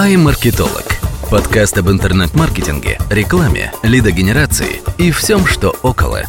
[0.00, 0.88] iMarketolog.
[1.30, 6.20] Подкаст об интернет-маркетинге, рекламе, лидогенерации и всем, что около.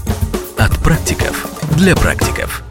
[0.60, 1.48] От практиков
[1.78, 2.64] для практиков.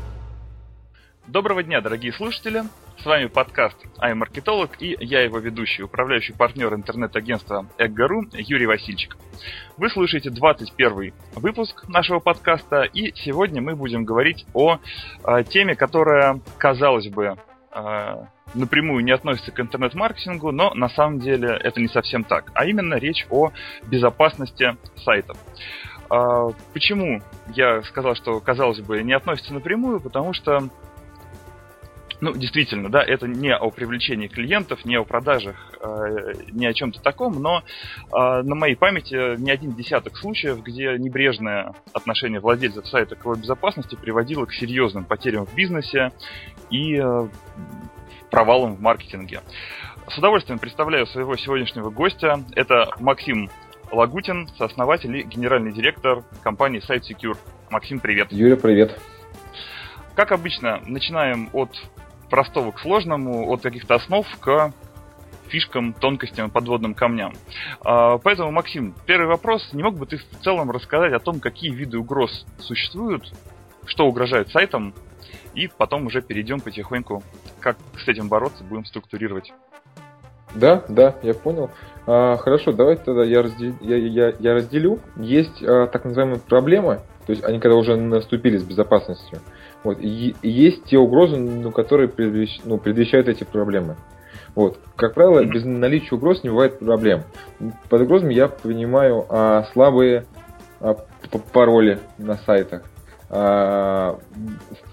[1.27, 2.65] Доброго дня, дорогие слушатели!
[2.99, 9.17] С вами подкаст iMarketolog и я его ведущий, управляющий партнер интернет-агентства Эггару Юрий Васильчик.
[9.79, 14.79] Вы слушаете 21 выпуск нашего подкаста, и сегодня мы будем говорить о,
[15.23, 17.39] о теме, которая, казалось бы,
[17.73, 22.51] э, напрямую не относится к интернет-маркетингу, но на самом деле это не совсем так.
[22.55, 25.37] А именно речь о безопасности сайтов.
[26.11, 27.21] Э, почему
[27.55, 30.01] я сказал, что, казалось бы, не относится напрямую?
[30.01, 30.69] Потому что
[32.21, 37.01] ну, действительно, да, это не о привлечении клиентов, не о продажах, э, не о чем-то
[37.01, 43.17] таком, но э, на моей памяти не один десяток случаев, где небрежное отношение владельцев сайта
[43.17, 46.13] к его безопасности приводило к серьезным потерям в бизнесе
[46.69, 47.29] и э,
[48.31, 49.41] провалам в маркетинге.
[50.09, 52.43] С удовольствием представляю своего сегодняшнего гостя.
[52.57, 53.51] Это Максим
[53.93, 57.37] Лагутин, сооснователь и генеральный директор компании SiteSecure.
[57.71, 58.33] Максим, привет.
[58.33, 58.99] Юля, привет.
[60.15, 61.71] Как обычно, начинаем от
[62.29, 64.73] простого к сложному, от каких-то основ к
[65.49, 67.35] фишкам, тонкостям, подводным камням.
[67.83, 69.69] А, поэтому, Максим, первый вопрос.
[69.73, 73.33] Не мог бы ты в целом рассказать о том, какие виды угроз существуют,
[73.85, 74.95] что угрожает сайтам,
[75.55, 77.23] и потом уже перейдем потихоньку,
[77.61, 79.53] как с этим бороться, будем структурировать.
[80.55, 81.71] Да, да, я понял.
[82.07, 84.99] А, хорошо, давайте тогда я, раздел, я, я, я разделю.
[85.17, 89.41] Есть а, так называемые проблемы, то есть они когда уже наступили с безопасностью.
[89.85, 89.99] Вот.
[90.01, 92.61] И есть те угрозы, ну, которые предвещ...
[92.65, 93.97] ну, предвещают эти проблемы.
[94.55, 94.79] Вот.
[94.97, 97.23] Как правило, без наличия угроз не бывает проблем.
[97.89, 100.27] Под угрозами я понимаю а, слабые
[100.81, 100.97] а,
[101.53, 102.83] пароли на сайтах,
[103.31, 104.19] а,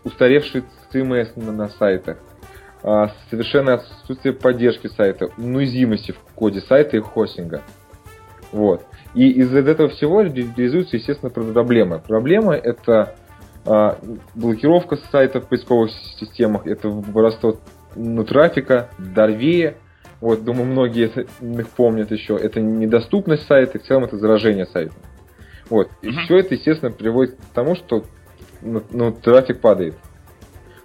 [0.03, 2.17] устаревшие CMS на, на сайтах,
[2.83, 7.63] а, совершенное отсутствие поддержки сайта, уязвимости в коде сайта и хостинга.
[8.51, 8.85] Вот.
[9.15, 11.99] И из-за этого всего реализуются, естественно, проблемы.
[11.99, 13.15] Проблемы это
[13.65, 13.97] а,
[14.35, 17.57] блокировка сайтов в поисковых системах, это воровство
[17.95, 19.75] ну, трафика, Дарвея,
[20.21, 22.35] вот, думаю, многие это, их помнят еще.
[22.35, 24.93] Это недоступность сайта, и в целом это заражение сайта.
[25.69, 25.89] Вот.
[26.01, 26.23] И uh-huh.
[26.23, 28.03] все это, естественно, приводит к тому, что
[28.67, 29.95] ну, ну, трафик падает.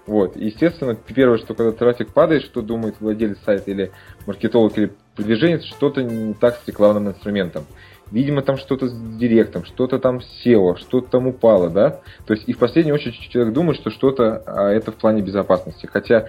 [0.05, 0.35] Вот.
[0.35, 3.91] естественно, первое, что когда трафик падает, что думает владелец сайта или
[4.25, 7.65] маркетолог или продвиженец, что-то не так с рекламным инструментом.
[8.11, 12.01] Видимо, там что-то с директом, что-то там село, что-то там упало, да?
[12.25, 15.87] То есть и в последнюю очередь человек думает, что что-то а, это в плане безопасности.
[15.91, 16.27] Хотя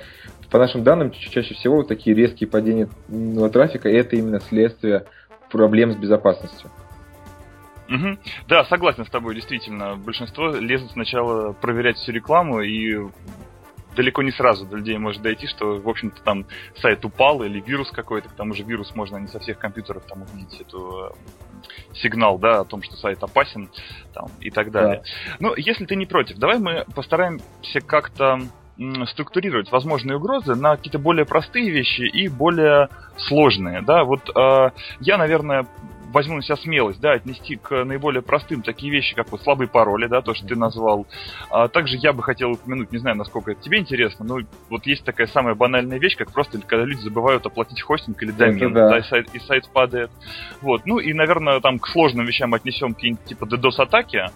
[0.50, 2.88] по нашим данным, чаще всего вот такие резкие падения
[3.52, 5.06] трафика это именно следствие
[5.50, 6.70] проблем с безопасностью.
[7.94, 8.18] Угу.
[8.48, 9.96] Да, согласен с тобой, действительно.
[9.96, 13.08] Большинство лезут сначала проверять всю рекламу и
[13.94, 16.46] далеко не сразу до людей может дойти, что, в общем-то, там
[16.80, 20.22] сайт упал или вирус какой-то, к тому же вирус можно не со всех компьютеров там
[20.22, 23.70] увидеть эту э, сигнал, да, о том, что сайт опасен
[24.12, 25.02] там, и так далее.
[25.04, 25.36] Да.
[25.40, 28.40] Ну, если ты не против, давай мы постараемся как-то
[29.06, 35.16] структурировать возможные угрозы на какие-то более простые вещи и более сложные, да, вот э, я,
[35.16, 35.66] наверное,
[36.14, 40.06] возьму на себя смелость, да, отнести к наиболее простым такие вещи, как вот слабые пароли,
[40.06, 41.06] да, то, что ты назвал.
[41.50, 44.38] А также я бы хотел упомянуть, не знаю, насколько это тебе интересно, но
[44.70, 48.72] вот есть такая самая банальная вещь, как просто когда люди забывают оплатить хостинг или домен,
[48.72, 48.90] да.
[48.90, 50.10] да, и, сайт, и сайт падает.
[50.62, 54.26] Вот, ну и, наверное, там к сложным вещам отнесем какие-нибудь типа DDoS-атаки,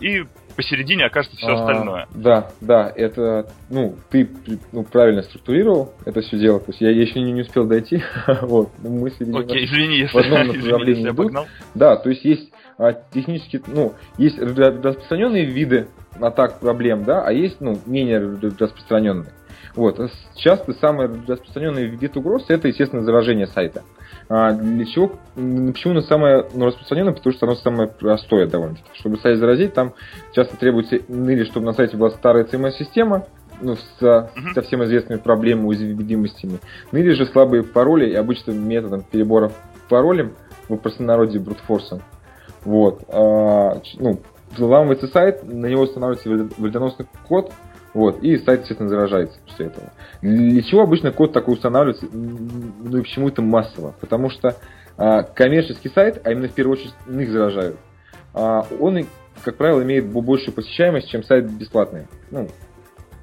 [0.00, 0.24] и
[0.56, 2.08] посередине окажется все а, остальное.
[2.14, 4.28] Да, да, это, ну, ты
[4.72, 6.60] ну, правильно структурировал это все дело.
[6.60, 8.02] То есть я еще не, не успел дойти.
[8.42, 11.32] вот, мысли Окей, извини, если, в одном направлении извини, идут.
[11.74, 15.88] Да, то есть есть а, технически, ну, есть распространенные виды
[16.20, 18.18] атак проблем, да, а есть, ну, менее
[18.58, 19.32] распространенные.
[19.74, 20.00] Вот.
[20.36, 23.82] Часто самый распространенный вид угроз это, естественно, заражение сайта.
[24.28, 25.12] А для чего?
[25.34, 27.12] Почему оно самое ну, распространенное?
[27.12, 28.88] Потому что оно самое простое довольно-таки.
[28.94, 29.94] Чтобы сайт заразить, там
[30.32, 33.26] часто требуется, или чтобы на сайте была старая CMS-система,
[33.60, 34.54] ну, с, uh-huh.
[34.54, 36.58] со всем известными проблемами, уязвимостями,
[36.92, 39.52] ну или же слабые пароли и обычным методом перебора
[39.88, 40.34] паролем
[40.68, 42.02] в простонародье брутфорсом.
[42.64, 43.04] Вот.
[43.08, 44.20] А, ну,
[44.56, 47.52] взламывается сайт, на него устанавливается вредоносный код,
[47.96, 49.90] вот, и сайт, естественно, заражается после этого.
[50.20, 52.06] Для чего обычно код такой устанавливается?
[52.12, 53.94] Ну и почему это массово?
[53.98, 54.54] Потому что
[54.98, 57.78] а, коммерческий сайт, а именно в первую очередь их заражают,
[58.34, 59.06] а, он,
[59.42, 62.02] как правило, имеет большую посещаемость, чем сайт бесплатный.
[62.30, 62.50] Ну,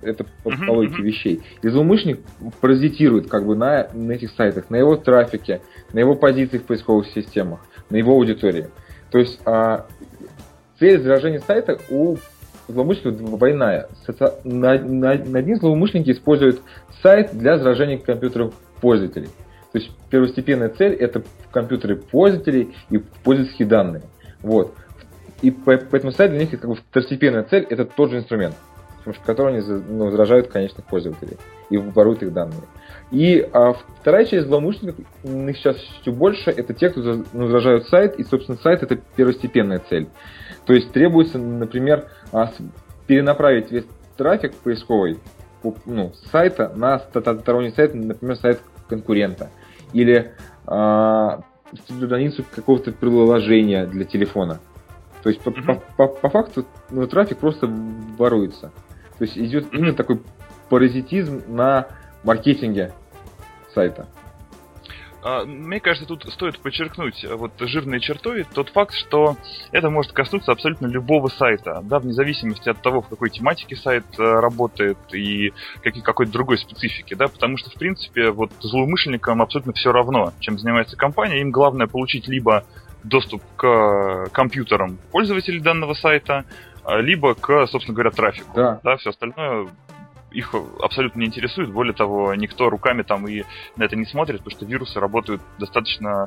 [0.02, 1.44] это по, по логике вещей.
[1.62, 2.22] И злоумышленник
[2.60, 5.62] паразитирует как бы на, на этих сайтах, на его трафике,
[5.94, 7.60] на его позициях в поисковых системах,
[7.92, 8.70] на его аудитории.
[9.12, 9.86] То есть а,
[10.80, 12.18] цель заражения сайта у
[12.68, 13.88] злоумышленников двойная.
[14.44, 16.62] На, один злоумышленники используют
[17.02, 19.30] сайт для заражения компьютеров пользователей.
[19.72, 24.04] То есть первостепенная цель это в компьютере пользователей и пользовательские данные.
[24.42, 24.76] Вот.
[25.42, 28.56] И поэтому сайт для них как бы второстепенная цель это тот же инструмент,
[29.02, 31.38] с помощью которого они ну, заражают конечных пользователей
[31.70, 32.62] и воруют их данные.
[33.12, 38.20] И а, вторая часть злоумышленников, их сейчас все больше, это те, кто ну, заражают сайт,
[38.20, 40.08] и, собственно, сайт это первостепенная цель.
[40.66, 42.52] То есть требуется, например, а,
[43.08, 43.86] перенаправить весь
[44.18, 45.20] трафик поисковый
[45.86, 49.50] ну, сайта на сторонний сайт, например, сайт конкурента.
[49.94, 50.34] Или
[50.66, 51.44] а,
[51.74, 54.60] страницу какого-то приложения для телефона.
[55.22, 55.82] То есть mm-hmm.
[55.98, 57.68] по, по, по факту ну, трафик просто
[58.18, 58.72] воруется.
[59.18, 60.22] То есть идет именно такой
[60.70, 61.88] паразитизм на
[62.24, 62.92] маркетинге
[63.74, 64.08] сайта.
[65.24, 69.38] А, мне кажется, тут стоит подчеркнуть э, вот жирной чертой тот факт, что
[69.72, 74.04] это может коснуться абсолютно любого сайта, да, вне зависимости от того, в какой тематике сайт
[74.20, 75.54] э, работает и
[76.04, 80.98] какой-то другой специфики, да, потому что, в принципе, вот злоумышленникам абсолютно все равно, чем занимается
[80.98, 82.66] компания, им главное получить либо
[83.04, 86.44] доступ к компьютерам пользователей данного сайта,
[86.84, 88.52] а, либо к, собственно говоря, трафику.
[88.56, 88.80] Да.
[88.84, 89.70] да все остальное
[90.34, 91.72] их абсолютно не интересует.
[91.72, 93.44] Более того, никто руками там и
[93.78, 96.26] на это не смотрит, потому что вирусы работают достаточно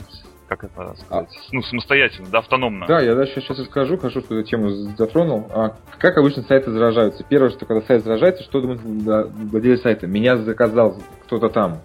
[0.49, 1.49] как это сказать, а.
[1.51, 2.87] ну, самостоятельно, да, автономно.
[2.87, 5.49] Да, я дальше сейчас расскажу, хорошо, что эту тему затронул.
[5.53, 7.25] А, как обычно сайты заражаются?
[7.29, 10.07] Первое, что когда сайт заражается, что думает владелец сайта?
[10.07, 11.79] Меня заказал кто-то там.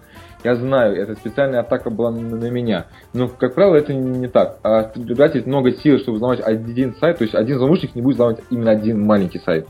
[0.44, 2.86] Я знаю, эта специальная атака была на, на меня.
[3.12, 4.58] Но, как правило, это не так.
[4.64, 8.40] А тратить много сил, чтобы взломать один сайт, то есть один злоумышленник не будет взломать
[8.50, 9.68] именно один маленький сайт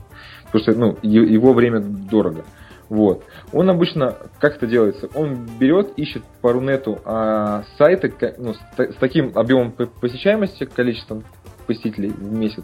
[0.53, 2.45] потому что ну, его время дорого.
[2.89, 3.23] Вот.
[3.51, 8.95] Он обычно, как это делается, он берет, ищет по Рунету а, сайты ну, с, с
[8.99, 11.23] таким объемом посещаемости, количеством
[11.65, 12.63] посетителей в месяц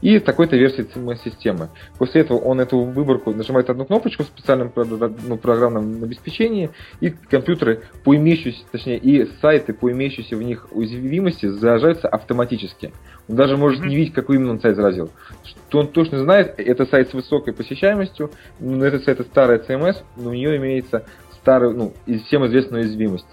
[0.00, 1.68] и такой-то версии CMS-системы.
[1.98, 6.70] После этого он эту выборку нажимает одну кнопочку в специальном ну, программном обеспечении,
[7.00, 12.92] и компьютеры по имеющейся, точнее, и сайты по имеющейся в них уязвимости заражаются автоматически.
[13.28, 15.10] Даже может не видеть, какой именно он сайт заразил.
[15.44, 20.02] Что он точно знает, это сайт с высокой посещаемостью, но этот сайт это старая CMS,
[20.16, 21.94] но у нее имеется старая, ну,
[22.26, 23.28] всем известная уязвимость.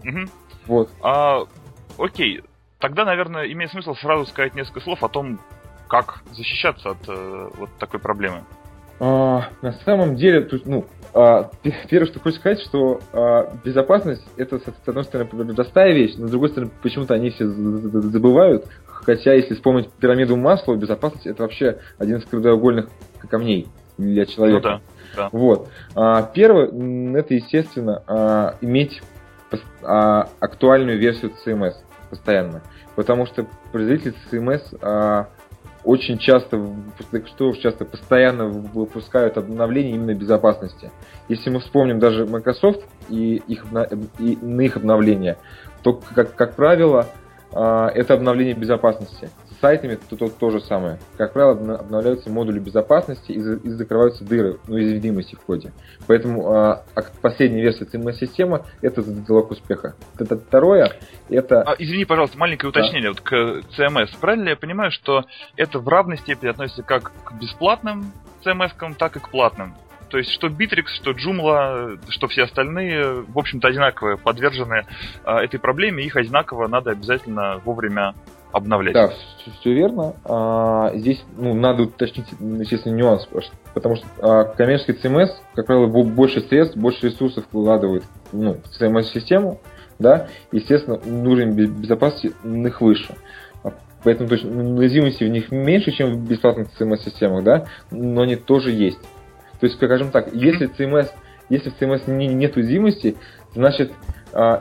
[0.00, 0.30] Угу.
[0.66, 0.90] Вот.
[1.02, 1.42] А,
[1.98, 2.42] окей,
[2.78, 5.40] тогда, наверное, имеет смысл сразу сказать несколько слов о том,
[5.88, 8.44] как защищаться от э, вот такой проблемы.
[9.00, 11.50] А, на самом деле, тут, ну, а,
[11.88, 16.30] первое, что хочу сказать, что а, безопасность это, с одной стороны, простая вещь, но с
[16.30, 18.66] другой стороны, почему-то они все забывают.
[18.86, 22.88] Хотя, если вспомнить пирамиду масла, безопасность это вообще один из краеугольных
[23.30, 24.56] камней для человека.
[24.56, 24.80] Ну, да,
[25.16, 25.28] да.
[25.32, 25.68] Вот.
[25.94, 26.66] А, первое,
[27.16, 29.00] это, естественно, а, иметь
[29.82, 31.74] а, актуальную версию CMS
[32.10, 32.62] постоянно.
[32.96, 35.28] Потому что производители CMS а,
[35.84, 36.64] очень часто,
[37.26, 40.90] что уж часто, постоянно выпускают обновления именно безопасности.
[41.28, 43.64] Если мы вспомним даже Microsoft и, их,
[44.18, 45.38] и на их обновления,
[45.82, 47.06] то, как, как правило,
[47.52, 49.30] а, это обновление безопасности
[49.60, 50.98] сайтами то, то, то же самое.
[51.16, 55.72] Как правило, обновляются модули безопасности и, и закрываются дыры, ну, уязвимости в коде.
[56.06, 56.84] Поэтому а,
[57.20, 59.94] последняя версия CMS-системы это залог успеха.
[60.18, 60.92] Это второе,
[61.28, 61.62] это...
[61.62, 63.08] А, извини, пожалуйста, маленькое уточнение да.
[63.10, 63.32] вот к
[63.78, 64.08] CMS.
[64.20, 65.24] Правильно ли я понимаю, что
[65.56, 68.12] это в равной степени относится как к бесплатным
[68.44, 69.74] CMS, так и к платным?
[70.08, 74.86] То есть что Bittrex, что Joomla, что все остальные, в общем-то, одинаково подвержены
[75.24, 78.14] э, этой проблеме, их одинаково надо обязательно вовремя
[78.52, 78.94] обновлять.
[78.94, 80.14] Да, все, все верно.
[80.24, 83.28] А, здесь ну, надо уточнить, естественно, нюанс,
[83.74, 89.60] потому что а, коммерческий CMS, как правило, больше средств, больше ресурсов вкладывает ну, в CMS-систему,
[89.98, 93.14] да, естественно, уровень безопасности у них выше.
[93.64, 93.72] А,
[94.04, 98.70] поэтому то есть, уязвимости в них меньше, чем в бесплатных CMS-системах, да, но они тоже
[98.70, 99.00] есть.
[99.60, 101.10] То есть, скажем так, если CMS,
[101.48, 103.16] если в CMS не, нет уязвимости,
[103.54, 103.92] значит,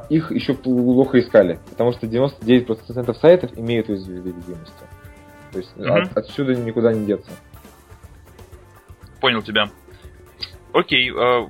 [0.10, 4.74] их еще плохо искали, потому что 99% сайтов имеют уязвимости.
[5.52, 5.94] То есть угу.
[5.94, 7.32] от, отсюда никуда не деться.
[9.22, 9.70] Понял тебя.
[10.74, 11.48] Окей, э,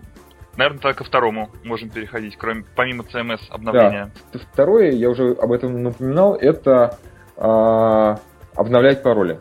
[0.58, 4.12] наверное, так ко второму можем переходить, кроме помимо CMS обновления.
[4.34, 4.40] Да.
[4.52, 6.98] Второе, я уже об этом напоминал, это
[7.38, 8.16] э,
[8.56, 9.40] обновлять пароли.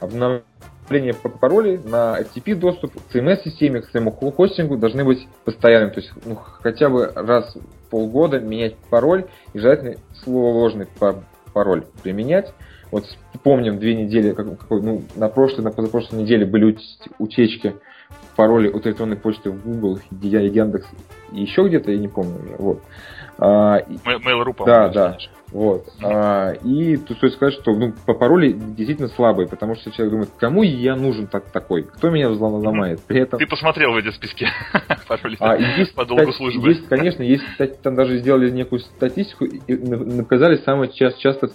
[0.00, 0.44] Обновлять
[0.84, 5.90] Управление паролей на FTP доступ к CMS-системе, к своему хостингу должны быть постоянными.
[5.90, 10.86] То есть ну, хотя бы раз в полгода менять пароль и желательно сложный
[11.52, 12.52] пароль применять.
[12.90, 13.04] Вот
[13.42, 16.76] помним две недели, как, какой, ну, на прошлой, на позапрошлой неделе были
[17.18, 17.74] утечки
[18.36, 19.98] пароли от электронной почты в Google,
[20.46, 20.86] Яндекс
[21.32, 22.56] и еще где-то, я не помню.
[22.58, 22.82] Вот.
[23.38, 25.18] А, Mail.ru, Да, да.
[25.54, 25.86] Вот.
[26.02, 30.30] А, и тут стоит сказать, что ну, по пароли действительно слабые, потому что человек думает,
[30.36, 31.84] кому я нужен так, такой?
[31.84, 33.00] Кто меня взломает?
[33.06, 33.38] При этом...
[33.38, 34.48] Ты посмотрел в эти списки
[35.08, 36.68] паролей а, есть, по долгу службы.
[36.68, 37.44] Есть, конечно, есть,
[37.82, 41.50] там даже сделали некую статистику и наказали самые часто, часто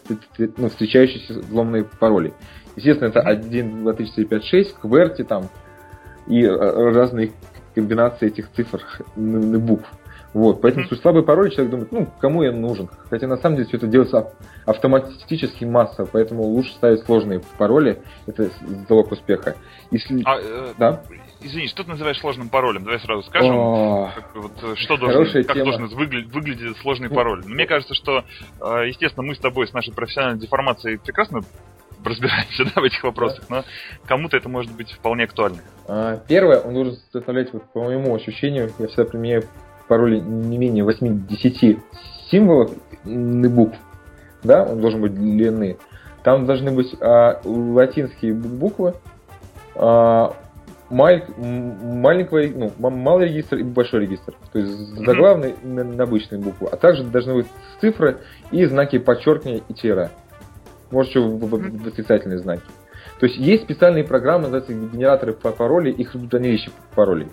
[0.56, 2.34] ну, встречающиеся взломные пароли.
[2.78, 5.50] Естественно, это 1, 2, 3, 4, 5, 6, QWERTY там
[6.28, 7.32] и э, разные
[7.76, 8.82] комбинации этих цифр,
[9.18, 9.90] букв.
[10.34, 11.02] Вот, поэтому mm-hmm.
[11.02, 12.90] слабый пароль человек думает, ну, кому я нужен?
[13.10, 14.32] Хотя на самом деле все это делается
[14.66, 18.50] автоматически массово, поэтому лучше ставить сложные пароли, это
[18.88, 19.56] залог успеха.
[19.90, 20.22] Если...
[20.26, 21.02] А, э, да?
[21.42, 22.84] Извини, что ты называешь сложным паролем?
[22.84, 25.72] Давай сразу скажем, О, как, вот, э, что должен, как тема.
[25.72, 27.44] должен выглядеть, выглядеть сложный пароль.
[27.46, 28.24] Мне кажется, что,
[28.62, 31.42] э, естественно, мы с тобой с нашей профессиональной деформацией прекрасно
[32.04, 33.64] разбираемся да, в этих вопросах, но
[34.06, 35.60] кому-то это может быть вполне актуально.
[35.88, 39.44] А, первое, он должен составлять, вот, по моему ощущению, я всегда применяю
[39.90, 41.80] пароли не менее 8-10
[42.32, 42.72] символов
[43.04, 43.78] и букв,
[44.44, 45.78] да, он должен быть длинный.
[46.24, 48.94] Там должны быть а, латинские буквы,
[49.76, 50.36] а,
[50.90, 54.36] маль, маленький, ну, малый регистр и большой регистр.
[54.52, 55.74] То есть заглавный mm-hmm.
[55.74, 56.70] на, на обычные буквы.
[56.72, 57.48] А также должны быть
[57.82, 58.20] цифры
[58.52, 60.12] и знаки подчеркивания и тире.
[60.92, 62.64] Может, еще восклицательные знаки.
[63.20, 67.28] То есть есть специальные программы, называются генераторы паролей и хранилища паролей.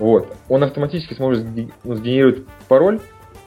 [0.00, 0.34] Вот.
[0.48, 1.46] Он автоматически сможет
[1.84, 3.00] ну, сгенерировать пароль,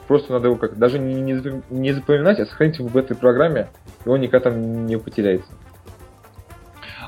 [0.06, 3.68] просто надо его как даже не, не запоминать, а сохранить в этой программе,
[4.06, 5.50] и он никогда там не потеряется.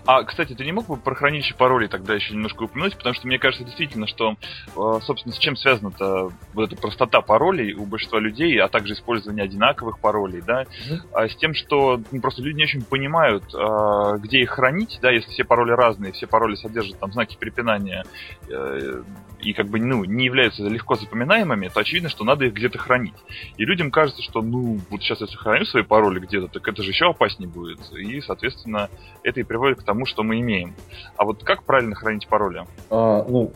[0.06, 3.26] А, кстати, ты не мог бы про хранилище паролей тогда еще немножко упомянуть, потому что
[3.26, 4.36] мне кажется действительно, что,
[4.76, 9.44] э, собственно, с чем связана-то вот эта простота паролей у большинства людей, а также использование
[9.44, 11.08] одинаковых паролей, да, mm-hmm.
[11.12, 15.10] а с тем, что ну, просто люди не очень понимают, э, где их хранить, да,
[15.10, 18.04] если все пароли разные, все пароли содержат там знаки препинания
[18.48, 19.02] э,
[19.46, 23.14] и как бы, ну, не являются легко запоминаемыми, то очевидно, что надо их где-то хранить.
[23.56, 26.90] И людям кажется, что, ну, вот сейчас я сохраню свои пароли где-то, так это же
[26.90, 27.78] еще опаснее будет.
[27.92, 28.90] И, соответственно,
[29.22, 30.74] это и приводит к тому, что мы имеем.
[31.16, 32.66] А вот как правильно хранить пароли?
[32.90, 33.52] А, ну,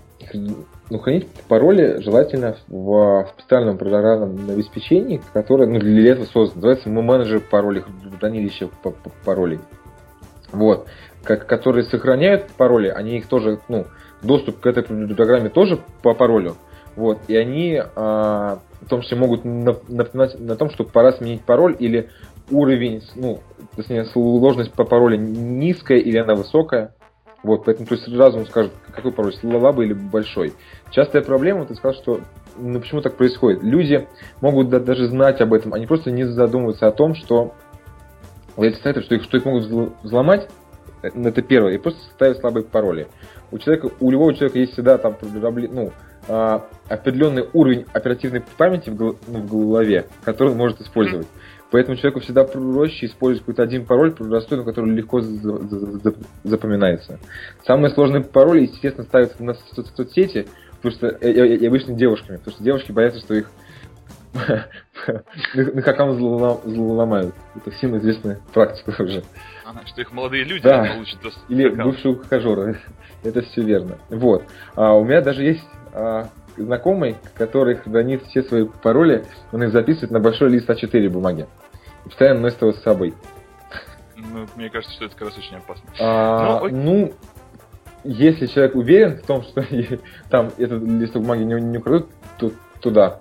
[0.90, 6.54] ну, хранить пароли желательно в специальном программном обеспечении, которое ну, для этого создано.
[6.54, 7.82] Называется менеджер паролей,
[8.20, 8.70] хранилище
[9.25, 9.59] паролей.
[10.52, 10.87] Вот.
[11.25, 13.87] Как, которые сохраняют пароли, они их тоже, ну,
[14.22, 16.56] доступ к этой программе тоже по паролю.
[16.96, 17.18] Вот.
[17.28, 22.10] И они а, в том числе могут напоминать на том, что пора сменить пароль или
[22.50, 23.40] уровень, ну,
[23.76, 26.94] точнее, сложность по паролю низкая или она высокая.
[27.42, 30.52] Вот, поэтому то есть сразу он скажет, какой пароль, слабый или большой.
[30.90, 32.20] Частая проблема, ты сказал, что
[32.58, 33.62] ну, почему так происходит?
[33.62, 34.06] Люди
[34.42, 37.54] могут да, даже знать об этом, они просто не задумываются о том, что
[38.58, 39.64] эти сайты, что их, что их могут
[40.02, 40.48] взломать,
[41.02, 43.08] э, это первое, и просто ставят слабые пароли.
[43.52, 45.92] У человека, у любого человека есть всегда там ну,
[46.28, 51.26] а, определенный уровень оперативной памяти в, ну, в голове, который он может использовать.
[51.71, 55.21] Поэтому человеку всегда проще использовать какой-то один пароль простой, который легко
[56.42, 57.21] запоминается.
[57.64, 60.49] Самые сложные пароли, естественно, ставятся на соцсети,
[60.83, 63.50] потому что и обычно девушками, потому что девушки боятся, что их
[64.32, 67.34] на каком взломают.
[67.56, 69.25] Это всем известная практика уже.
[69.64, 70.84] Ага, что их молодые люди да.
[70.84, 72.78] получат доступ Или бывшие ухажеры.
[73.25, 73.99] Это все верно.
[74.08, 74.44] Вот.
[74.76, 80.10] А у меня даже есть а, знакомый, который хранит все свои пароли, он их записывает
[80.10, 81.46] на большой лист А4 бумаги.
[82.04, 83.14] И постоянно носит его с собой.
[84.16, 85.84] Ну, мне кажется, что это как раз очень опасно.
[85.99, 87.14] А, ну, ну,
[88.04, 89.64] если человек уверен в том, что
[90.30, 92.08] там этот лист бумаги не, не украдут,
[92.38, 93.20] то туда.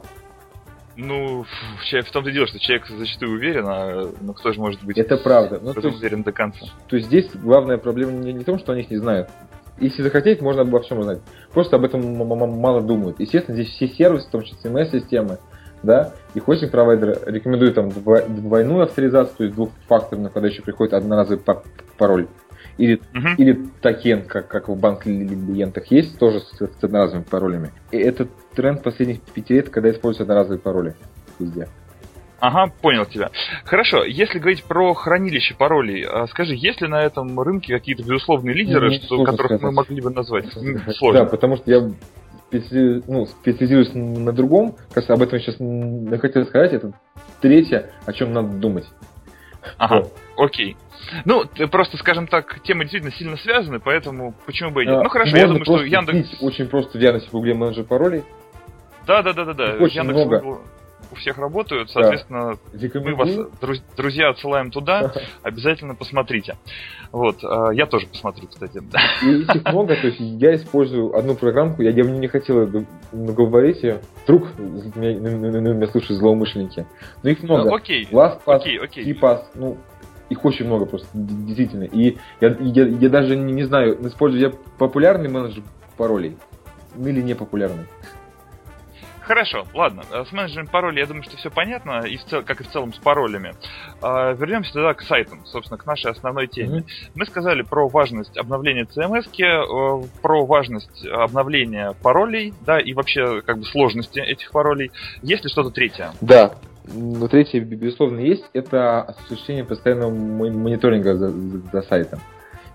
[1.01, 4.97] Ну, в том-то и дело, что человек зачастую уверен, а ну, кто же может быть
[4.97, 5.59] Это правда.
[5.61, 6.65] Ну, то есть, уверен до конца.
[6.87, 9.29] То есть здесь главная проблема не, не в том, что они их не знают,
[9.79, 11.19] если захотеть, можно обо всем узнать.
[11.53, 13.19] Просто об этом мало думают.
[13.19, 15.39] Естественно, здесь все сервисы, в том числе CMS-системы,
[15.83, 21.41] да, и хостинг провайдеры рекомендуют там двойную авторизацию, то есть двухфакторную, когда еще приходит одноразовый
[21.97, 22.27] пароль.
[22.77, 23.35] Или, uh-huh.
[23.37, 27.71] или токен, как, как в банк клиентах есть, тоже с, с одноразовыми паролями.
[27.91, 30.95] И это тренд последних пяти лет, когда используются одноразовые пароли
[31.39, 31.67] везде.
[32.39, 33.29] Ага, понял тебя.
[33.65, 38.55] Хорошо, если говорить про хранилище паролей, а скажи, есть ли на этом рынке какие-то безусловные
[38.55, 39.61] лидеры, ну, что, которых сказать.
[39.61, 40.45] мы могли бы назвать?
[40.97, 41.25] Сложно.
[41.25, 41.89] Да, потому что я
[42.51, 46.93] ну, специализируюсь на другом, кажется, об этом сейчас я хотел сказать, это
[47.41, 48.85] третье, о чем надо думать.
[49.77, 50.13] Ага, вот.
[50.39, 50.77] Окей.
[51.25, 54.97] Ну, просто, скажем так, темы действительно сильно связаны, поэтому почему бы и нет.
[54.97, 56.41] А, ну хорошо, я думаю, что Яндекс...
[56.41, 58.23] Очень просто в Яндексе в Гугле менеджер паролей.
[59.07, 59.75] Да, да, да, да, да.
[59.79, 60.59] Очень Яндекс много.
[61.11, 62.99] у всех работают, соответственно, да.
[62.99, 63.29] мы вас,
[63.97, 65.11] друзья, отсылаем туда,
[65.43, 66.57] обязательно посмотрите.
[67.11, 68.79] Вот, э, я тоже посмотрю, кстати.
[69.23, 72.69] И их много, то есть я использую одну программку, я, я не хотел
[73.11, 74.47] говорить ее, вдруг
[74.95, 76.85] меня, меня слушают злоумышленники.
[77.23, 77.75] Но их много.
[77.75, 79.11] Окей, LastPass, окей, окей.
[79.11, 79.77] KeyPass, ну,
[80.29, 81.83] их очень много просто, действительно.
[81.83, 85.63] И я, я, я даже не, не знаю, использую я популярный менеджер
[85.97, 86.37] паролей
[86.97, 87.85] или не популярный.
[89.29, 90.01] Хорошо, ладно.
[90.11, 92.71] Э, с менеджером паролей, я думаю, что все понятно, и в цел, как и в
[92.71, 93.53] целом с паролями.
[94.01, 96.79] А, вернемся тогда к сайтам, собственно, к нашей основной теме.
[96.79, 97.11] Mm-hmm.
[97.13, 103.59] Мы сказали про важность обновления CMS, э, про важность обновления паролей, да, и вообще как
[103.59, 104.89] бы сложности этих паролей.
[105.21, 106.09] Есть ли что-то третье?
[106.21, 106.55] Да,
[106.93, 112.19] но третье, безусловно, есть, это осуществление постоянного мониторинга за, за, сайтом.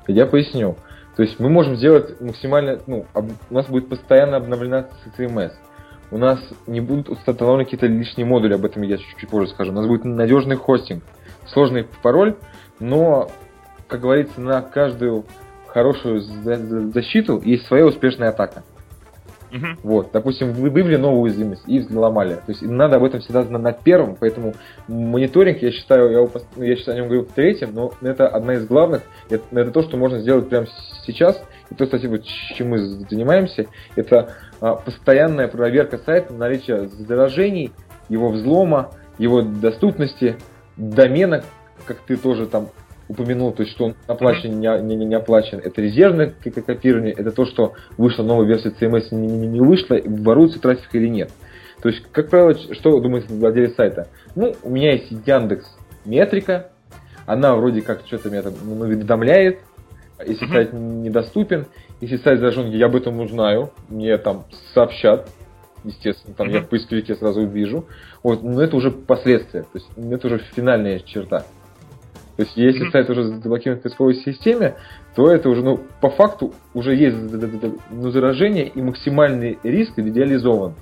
[0.07, 0.77] Я поясню.
[1.17, 5.53] То есть мы можем сделать максимально, ну, об, у нас будет постоянно обновлена CMS.
[6.11, 9.73] У нас не будут установлены какие-то лишние модули, об этом я чуть-чуть позже скажу.
[9.73, 11.03] У нас будет надежный хостинг,
[11.47, 12.37] сложный пароль,
[12.79, 13.31] но,
[13.89, 15.25] как говорится, на каждую
[15.67, 16.21] хорошую
[16.93, 18.63] защиту есть своя успешная атака.
[19.55, 19.67] Угу.
[19.85, 22.35] Вот, допустим, вы вывели новую уязвимость и взломали.
[22.35, 24.55] То есть надо об этом всегда знать на первом, поэтому
[24.89, 28.55] мониторинг, я считаю, я, ну, я считаю, о нем говорил в третьем, но это одна
[28.55, 30.67] из главных, это, это то, что можно сделать прямо
[31.07, 36.89] сейчас, и то, кстати, вот, чем мы занимаемся, это а, постоянная проверка сайта на наличие
[36.89, 37.71] заражений,
[38.09, 40.37] его взлома, его доступности,
[40.77, 41.45] домена,
[41.87, 42.71] как ты тоже там
[43.09, 45.59] упомянул, то есть что он оплачен, не, не, не оплачен.
[45.59, 46.33] Это резервное
[46.67, 51.09] копирование, это то, что вышла новая версия CMS, не, не, не вышла, воруется трафик или
[51.09, 51.31] нет.
[51.83, 54.09] То есть, как правило, что думает владелец сайта?
[54.35, 55.67] Ну, у меня есть Яндекс
[56.05, 56.71] метрика,
[57.27, 59.61] она вроде как что-то меня там ну, уведомляет,
[60.27, 61.67] если сайт недоступен,
[62.01, 65.29] если сайт заражен, я об этом узнаю, мне там сообщат,
[65.85, 67.87] естественно, там я в поисковике сразу увижу.
[68.23, 71.45] Вот, но это уже последствия, то есть это уже финальная черта.
[72.37, 74.75] То есть, если сайт уже заблокирован в поисковой системе,
[75.15, 77.17] то это уже, ну, по факту уже есть
[77.91, 80.75] ну, заражение и максимальный риск идеализован.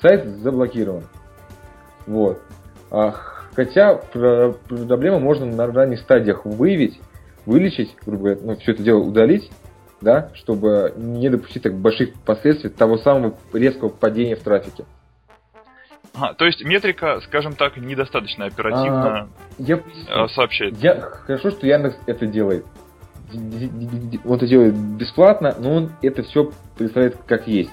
[0.00, 1.04] Сайт заблокирован.
[2.06, 2.40] Вот.
[2.90, 3.12] А,
[3.54, 7.00] хотя проблему можно на ранних стадиях выявить,
[7.46, 9.50] вылечить, грубо говоря, ну, все это дело удалить,
[10.00, 14.84] да, чтобы не допустить так больших последствий того самого резкого падения в трафике.
[16.20, 20.76] А, то есть метрика, скажем так, недостаточно оперативно а, я, э, сообщает.
[20.78, 22.64] Я, хорошо, что Яндекс это делает.
[23.32, 27.70] Он это делает бесплатно, но он это все представляет как есть.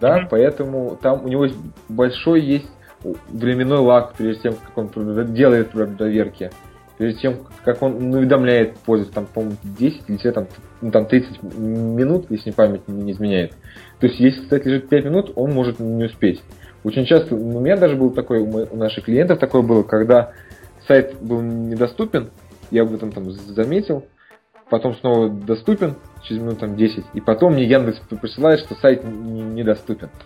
[0.00, 0.28] Да, mm-hmm.
[0.30, 1.46] поэтому там у него
[1.88, 2.70] большой есть
[3.02, 6.50] временной лаг, прежде тем, как он делает проверки,
[6.98, 10.46] прежде тем, как он уведомляет пользователя, там, по-моему, 10 или там,
[10.80, 13.52] ну, там 30 минут, если память не изменяет.
[14.00, 16.42] То есть, если, кстати, лежит 5 минут, он может не успеть.
[16.84, 20.32] Очень часто, у меня даже был такой, у наших клиентов такое было, когда
[20.86, 22.30] сайт был недоступен,
[22.70, 24.04] я об этом там заметил,
[24.70, 30.10] потом снова доступен через минут там 10, и потом мне Яндекс присылает, что сайт недоступен.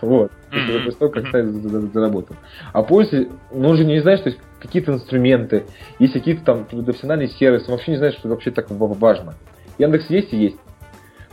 [0.00, 0.32] Вот.
[0.50, 0.84] Mm-hmm.
[0.84, 2.36] После того, как сайт заработал.
[2.74, 5.64] А после, ну, он же не знает, что есть какие-то инструменты,
[5.98, 9.34] есть какие-то там профессиональные сервисы, он вообще не знает, что это вообще так важно.
[9.78, 10.58] Яндекс есть и есть.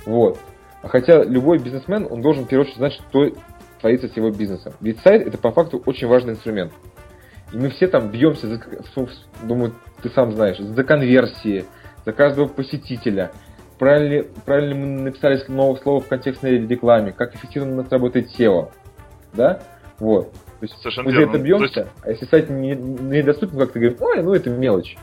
[0.06, 0.38] Вот.
[0.84, 3.30] Хотя любой бизнесмен, он должен в первую очередь знать, что
[3.82, 4.74] творится с его бизнесом.
[4.80, 6.72] Ведь сайт это по факту очень важный инструмент.
[7.52, 8.62] И мы все там бьемся, за,
[9.44, 11.66] думаю, ты сам знаешь, за конверсии,
[12.06, 13.32] за каждого посетителя.
[13.78, 18.72] Правильно, правильно мы написали новое слово в контекстной рекламе, как эффективно у нас работает SEO.
[19.34, 19.62] Да?
[20.00, 20.32] Вот.
[20.32, 21.92] То есть Совершенно мы за это бьемся, есть...
[22.04, 24.96] а если сайт недоступен, не как ты говоришь, ой, ну это мелочь.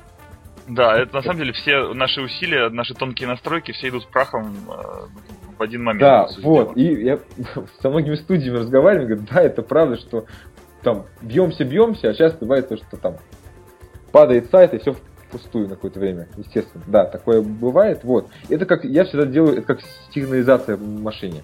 [0.69, 5.48] Да, это на самом деле все наши усилия, наши тонкие настройки, все идут прахом э,
[5.59, 6.01] в один момент.
[6.01, 6.77] Да, вот.
[6.77, 7.19] И я
[7.83, 10.27] со многими студиями разговариваю, говорю, да, это правда, что
[10.83, 13.17] там бьемся, бьемся, а сейчас бывает то, что там
[14.13, 14.95] падает сайт и все
[15.29, 16.83] впустую на какое-то время, естественно.
[16.87, 18.05] Да, такое бывает.
[18.05, 18.29] Вот.
[18.49, 19.81] Это как я всегда делаю, это как
[20.15, 21.43] сигнализация в машине.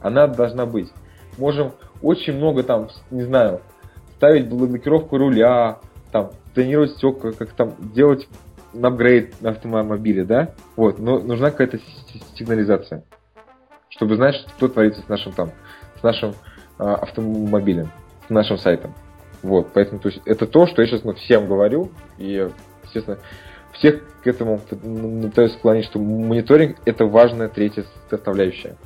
[0.00, 0.90] Она должна быть.
[1.38, 3.60] Можем очень много там, не знаю,
[4.16, 5.78] ставить блокировку руля,
[6.10, 8.28] там, тренировать стекла, как там делать
[8.74, 10.50] апгрейд на автомобиле, да?
[10.76, 11.78] Вот, но нужна какая-то
[12.34, 13.04] сигнализация,
[14.00, 15.50] чтобы знать, что творится с нашим там,
[15.98, 16.30] с нашим
[16.78, 17.90] э, автомобилем,
[18.26, 18.94] с нашим сайтом.
[19.42, 22.48] Вот, поэтому то есть, это то, что я сейчас ну, всем говорю, и,
[22.84, 23.18] естественно,
[23.74, 28.78] всех к этому пытаюсь склонить, что мониторинг это важная третья составляющая.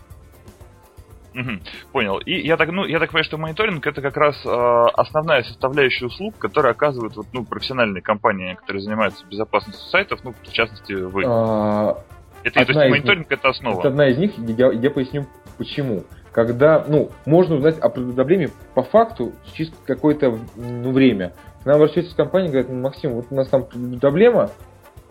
[1.32, 1.50] Угу,
[1.92, 2.18] понял.
[2.18, 4.48] И я так, ну, я так понимаю, что мониторинг это как раз э,
[4.94, 10.50] основная составляющая услуг, которые оказывают вот, ну, профессиональные компании, которые занимаются безопасностью сайтов, ну, в
[10.50, 11.22] частности, вы.
[11.24, 11.98] А,
[12.44, 13.80] это, то есть мониторинг них, это основа.
[13.80, 15.26] Это одна из них, я, я поясню
[15.58, 16.04] почему.
[16.32, 21.32] когда, ну, можно узнать о проблеме по факту через какое-то ну, время.
[21.62, 23.66] К нам обращаются компания, говорят, ну, Максим, вот у нас там
[24.00, 24.50] проблема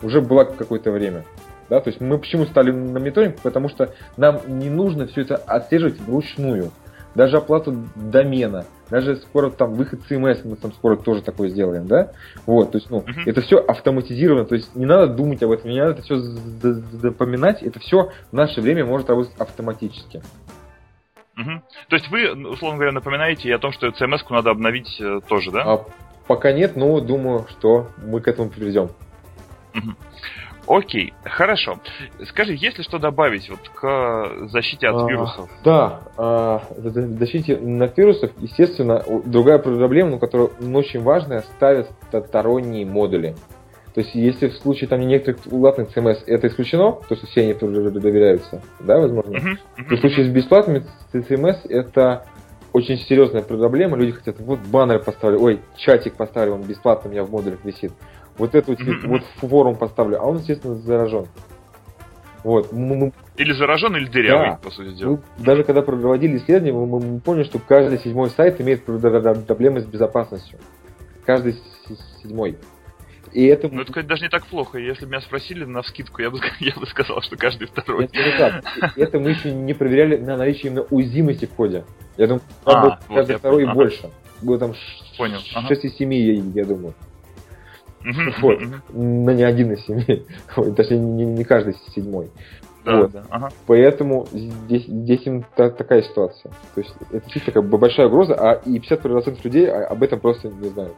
[0.02, 1.24] уже была какое-то время.
[1.70, 3.40] Да, то есть мы почему стали на мониторинг?
[3.40, 6.70] Потому что нам не нужно все это отслеживать вручную.
[7.14, 12.12] Даже оплату домена, даже скоро там выход CMS, мы там скоро тоже такое сделаем, да?
[12.44, 13.22] Вот, то есть, ну, uh-huh.
[13.26, 17.62] это все автоматизировано, то есть не надо думать об этом, не надо это все запоминать,
[17.62, 20.22] это все в наше время может работать автоматически.
[21.36, 21.50] Угу.
[21.88, 25.50] То есть вы, условно говоря, напоминаете и о том, что CMS-ку надо обновить э, тоже,
[25.50, 25.62] да?
[25.64, 25.84] А,
[26.28, 28.90] пока нет, но думаю, что мы к этому приведем.
[29.74, 29.94] Угу.
[30.66, 31.78] Окей, хорошо.
[32.24, 35.50] Скажи, есть ли что добавить вот к защите от а, вирусов?
[35.64, 41.90] Да, а, защите от вирусов, естественно, другая проблема, но которая очень важная, ставят
[42.28, 43.34] сторонние модули.
[43.94, 47.54] То есть, если в случае там некоторых платных CMS это исключено, то что все они
[47.54, 49.96] доверяются, да, возможно, uh-huh, uh-huh.
[49.96, 52.26] в случае с бесплатными CMS это
[52.72, 53.96] очень серьезная проблема.
[53.96, 57.92] Люди хотят, вот баннер поставлю, ой, чатик поставлю, он бесплатно у меня в модулях висит.
[58.38, 61.26] Вот эту вот форум поставлю, а он, естественно, заражен.
[62.42, 62.72] Вот.
[62.72, 64.56] Мы, или заражен, или дырявый, да.
[64.62, 65.20] по сути дела.
[65.38, 69.86] Мы, даже когда проводили исследование, мы, мы поняли, что каждый седьмой сайт имеет проблемы с
[69.86, 70.58] безопасностью.
[71.24, 71.56] Каждый
[72.22, 72.58] седьмой.
[73.32, 73.68] И это...
[73.68, 74.78] Ну, это, кстати, даже не так плохо.
[74.78, 78.08] Если бы меня спросили на скидку, я бы, я бы сказал, что каждый второй.
[78.12, 78.62] Это,
[78.94, 81.84] это мы еще не проверяли на наличие именно уязвимости в коде.
[82.16, 83.74] Я думаю, а, вот, каждый второй и ага.
[83.74, 84.10] больше.
[84.42, 84.74] Было там
[85.16, 85.40] Понял.
[85.40, 85.74] 6 ага.
[85.74, 86.64] из 7, я, я
[88.12, 88.34] думаю.
[88.40, 88.58] вот.
[88.92, 90.24] Но не один из семи.
[90.76, 92.30] Точнее, не, не каждый седьмой.
[92.84, 93.12] Да, вот.
[93.12, 93.24] да.
[93.30, 93.48] Ага.
[93.66, 96.52] Поэтому здесь, здесь им та, такая ситуация.
[96.74, 100.68] То есть это действительно такая большая угроза, а и 50% людей об этом просто не
[100.68, 100.94] знают.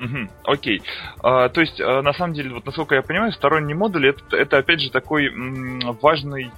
[0.00, 0.82] Угу, окей.
[1.22, 4.58] А, то есть, а, на самом деле, вот насколько я понимаю, сторонний модуль это, это
[4.58, 6.50] опять же такой м, важный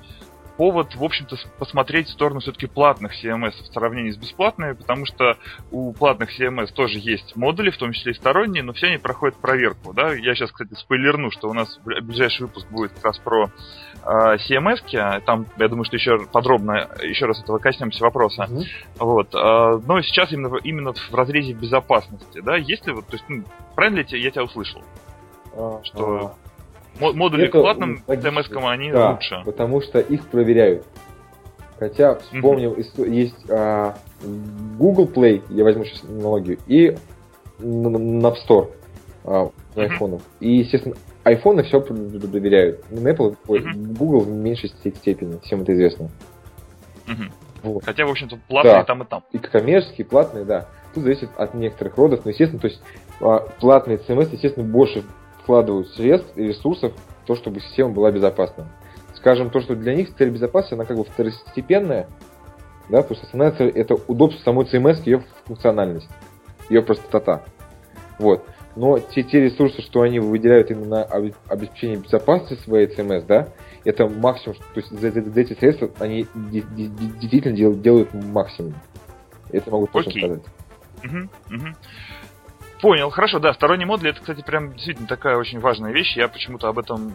[0.56, 5.36] повод, в общем-то, посмотреть в сторону все-таки платных CMS в сравнении с бесплатными, потому что
[5.70, 9.36] у платных CMS тоже есть модули, в том числе и сторонние, но все они проходят
[9.36, 9.92] проверку.
[9.92, 10.12] Да?
[10.12, 13.50] Я сейчас, кстати, спойлерну, что у нас ближайший выпуск будет как раз про
[14.04, 15.20] э, CMS, -ки.
[15.22, 18.46] там, я думаю, что еще подробно, еще раз этого коснемся вопроса.
[18.48, 18.64] Mm-hmm.
[18.98, 19.34] Вот.
[19.34, 24.00] Э, но сейчас именно, именно в разрезе безопасности, да, если вот, то есть, ну, правильно
[24.00, 24.82] ли я тебя услышал?
[25.84, 26.34] Что
[27.00, 29.42] Модули это платным CMS они да, лучше.
[29.44, 30.84] Потому что их проверяют.
[31.78, 33.10] Хотя, вспомнил, mm-hmm.
[33.10, 33.96] есть а,
[34.78, 36.96] Google Play, я возьму сейчас аналогию, и
[37.58, 38.70] App Store
[39.24, 40.22] а, на mm-hmm.
[40.38, 42.88] И, естественно, iPhone все проверяют.
[42.90, 43.96] На Apple, mm-hmm.
[43.96, 46.08] Google в меньшей степени, всем это известно.
[47.06, 47.32] Mm-hmm.
[47.62, 47.84] Вот.
[47.84, 48.84] Хотя, в общем-то, платные да.
[48.84, 49.24] там и там.
[49.32, 50.68] И коммерческие, платные, да.
[50.94, 52.82] Тут зависит от некоторых родов, но, естественно, то есть
[53.20, 55.02] а, платные CMS, естественно, больше
[55.42, 58.68] вкладывают средств и ресурсов в то, чтобы система была безопасна.
[59.14, 62.08] Скажем, то, что для них цель безопасности, она как бы второстепенная,
[62.88, 66.08] да, потому что основная цель это удобство самой CMS, ее функциональность,
[66.68, 67.42] ее простота.
[68.18, 68.44] Вот.
[68.74, 71.04] Но те, те ресурсы, что они выделяют именно на
[71.48, 73.48] обеспечение безопасности своей CMS, да,
[73.84, 78.74] это максимум, то есть за, за, за эти средства они действительно делают максимум.
[79.50, 80.18] Это могу точно okay.
[80.18, 80.42] сказать.
[81.04, 81.66] Угу, угу.
[82.82, 86.16] Понял, хорошо, да, сторонний модуль это, кстати, прям действительно такая очень важная вещь.
[86.16, 87.12] Я почему-то об этом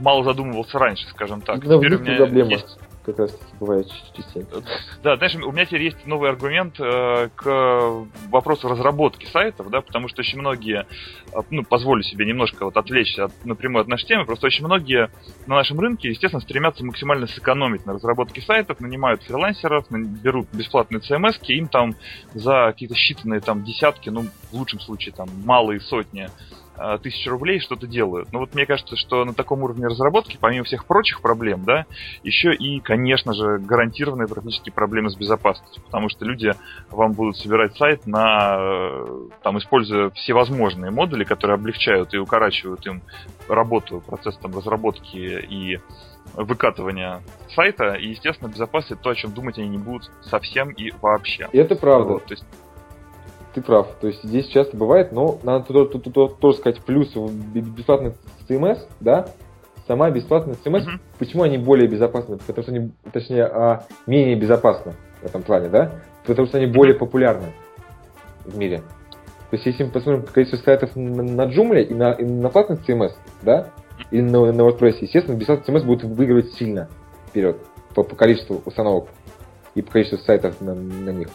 [0.00, 1.64] мало задумывался раньше, скажем так.
[1.64, 2.50] Да, Теперь у меня проблема.
[2.50, 3.86] есть как раз таки бывает
[4.16, 4.62] частенько.
[5.02, 10.08] Да, знаешь, у меня теперь есть новый аргумент э, к вопросу разработки сайтов, да, потому
[10.08, 10.86] что очень многие,
[11.32, 15.10] э, ну, позволю себе немножко вот отвлечься от, напрямую от нашей темы, просто очень многие
[15.46, 21.36] на нашем рынке, естественно, стремятся максимально сэкономить на разработке сайтов, нанимают фрилансеров, берут бесплатные CMS,
[21.48, 21.94] им там
[22.32, 26.28] за какие-то считанные там десятки, ну, в лучшем случае там малые сотни
[27.02, 28.32] тысяч рублей что-то делают.
[28.32, 31.86] Но вот мне кажется, что на таком уровне разработки, помимо всех прочих проблем, да,
[32.22, 36.52] еще и, конечно же, гарантированные практически проблемы с безопасностью, потому что люди
[36.90, 43.02] вам будут собирать сайт на, э, там, используя всевозможные модули, которые облегчают и укорачивают им
[43.48, 45.78] работу, процесс там разработки и
[46.34, 47.20] выкатывания
[47.54, 51.48] сайта, и, естественно, безопасность то, о чем думать они не будут совсем и вообще.
[51.52, 52.14] И это правда.
[52.14, 52.44] Вот, то есть
[53.54, 53.88] ты прав.
[54.00, 58.14] То есть здесь часто бывает, но надо тут, тут, тут, тут тоже сказать плюс бесплатный
[58.48, 59.28] CMS, да,
[59.86, 61.00] сама бесплатная CMS, uh-huh.
[61.18, 62.38] почему они более безопасны?
[62.46, 65.92] Потому что они, точнее, а, менее безопасны в этом плане, да?
[66.26, 67.52] Потому что они более популярны
[68.44, 68.78] в мире.
[69.50, 72.88] То есть, если мы посмотрим количество сайтов на, на Joomla и на, и на платных
[72.88, 73.12] CMS,
[73.42, 73.68] да,
[74.10, 76.88] и на, на WordPress, естественно, бесплатный CMS будет выигрывать сильно
[77.28, 77.58] вперед
[77.94, 79.08] по, по количеству установок
[79.74, 81.28] и по количеству сайтов на, на них.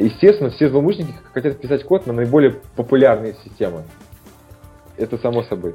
[0.00, 3.84] Естественно, все злоумышленники хотят писать код на наиболее популярные системы.
[4.96, 5.74] Это само собой.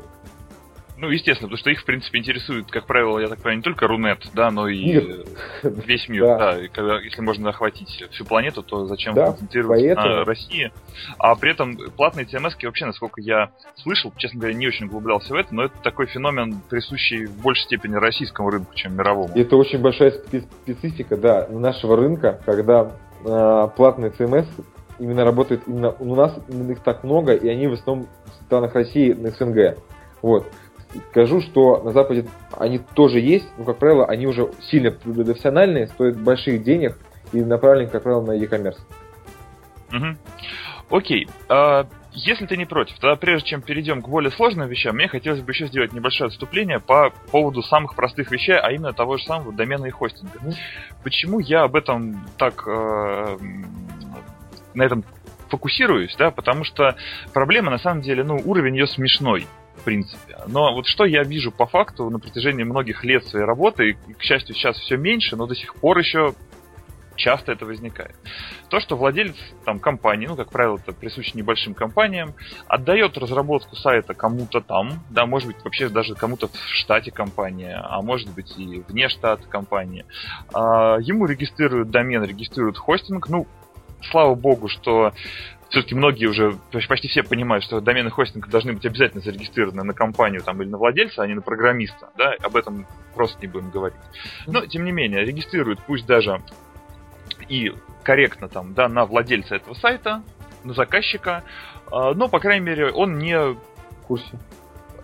[0.96, 3.88] Ну, естественно, потому что их, в принципе, интересует, как правило, я так понимаю, не только
[3.88, 5.26] Рунет, да, но и Мир.
[5.64, 6.38] весь мир, Да.
[6.38, 6.60] да.
[6.64, 10.72] И когда, если можно охватить всю планету, то зачем Да, концентрироваться поэтому- на России?
[11.18, 15.36] А при этом платные TMS вообще, насколько я слышал, честно говоря, не очень углублялся в
[15.36, 19.34] это, но это такой феномен, присущий в большей степени российскому рынку, чем мировому.
[19.36, 22.92] Это очень большая спе- специфика, да, нашего рынка, когда
[23.26, 24.48] э, платные CMS
[25.00, 29.14] именно работают именно у нас их так много, и они в основном в странах России
[29.14, 29.78] на СНГ.
[30.22, 30.46] Вот.
[31.12, 32.26] Скажу, что на Западе
[32.58, 36.98] они тоже есть, но, как правило, они уже сильно профессиональные, стоят больших денег
[37.32, 38.78] и направлены, как правило, на e-commerce.
[39.92, 40.18] Мгм.
[40.90, 41.28] Окей.
[41.50, 45.42] а, если ты не против, тогда прежде чем перейдем к более сложным вещам, мне хотелось
[45.42, 49.52] бы еще сделать небольшое отступление по поводу самых простых вещей, а именно того же самого
[49.52, 50.40] домена и хостинга.
[50.42, 50.54] Мгм.
[51.04, 53.38] Почему я об этом так э,
[54.74, 55.04] на этом
[55.50, 56.96] фокусируюсь, да, потому что
[57.34, 59.48] проблема на самом деле, ну, уровень ее смешной.
[59.76, 60.38] В принципе.
[60.48, 64.22] Но вот что я вижу по факту на протяжении многих лет своей работы, и, к
[64.22, 66.36] счастью, сейчас все меньше, но до сих пор еще
[67.16, 68.16] часто это возникает.
[68.70, 72.34] То, что владелец там, компании, ну, как правило, это присуще небольшим компаниям,
[72.68, 78.02] отдает разработку сайта кому-то там, да, может быть, вообще даже кому-то в штате компании, а
[78.02, 80.06] может быть и вне штата компании.
[80.54, 83.48] А, ему регистрируют домен, регистрируют хостинг, ну,
[84.02, 85.14] слава богу, что
[85.74, 86.56] все-таки многие уже,
[86.88, 90.78] почти все понимают, что домены хостинга должны быть обязательно зарегистрированы на компанию там, или на
[90.78, 92.12] владельца, а не на программиста.
[92.16, 92.36] Да?
[92.44, 93.98] Об этом просто не будем говорить.
[94.46, 96.40] Но, тем не менее, регистрируют пусть даже
[97.54, 97.72] и
[98.04, 100.24] корректно там, да, на владельца этого сайта,
[100.64, 101.44] на заказчика,
[101.92, 104.40] а, но, по крайней мере, он не В курсе.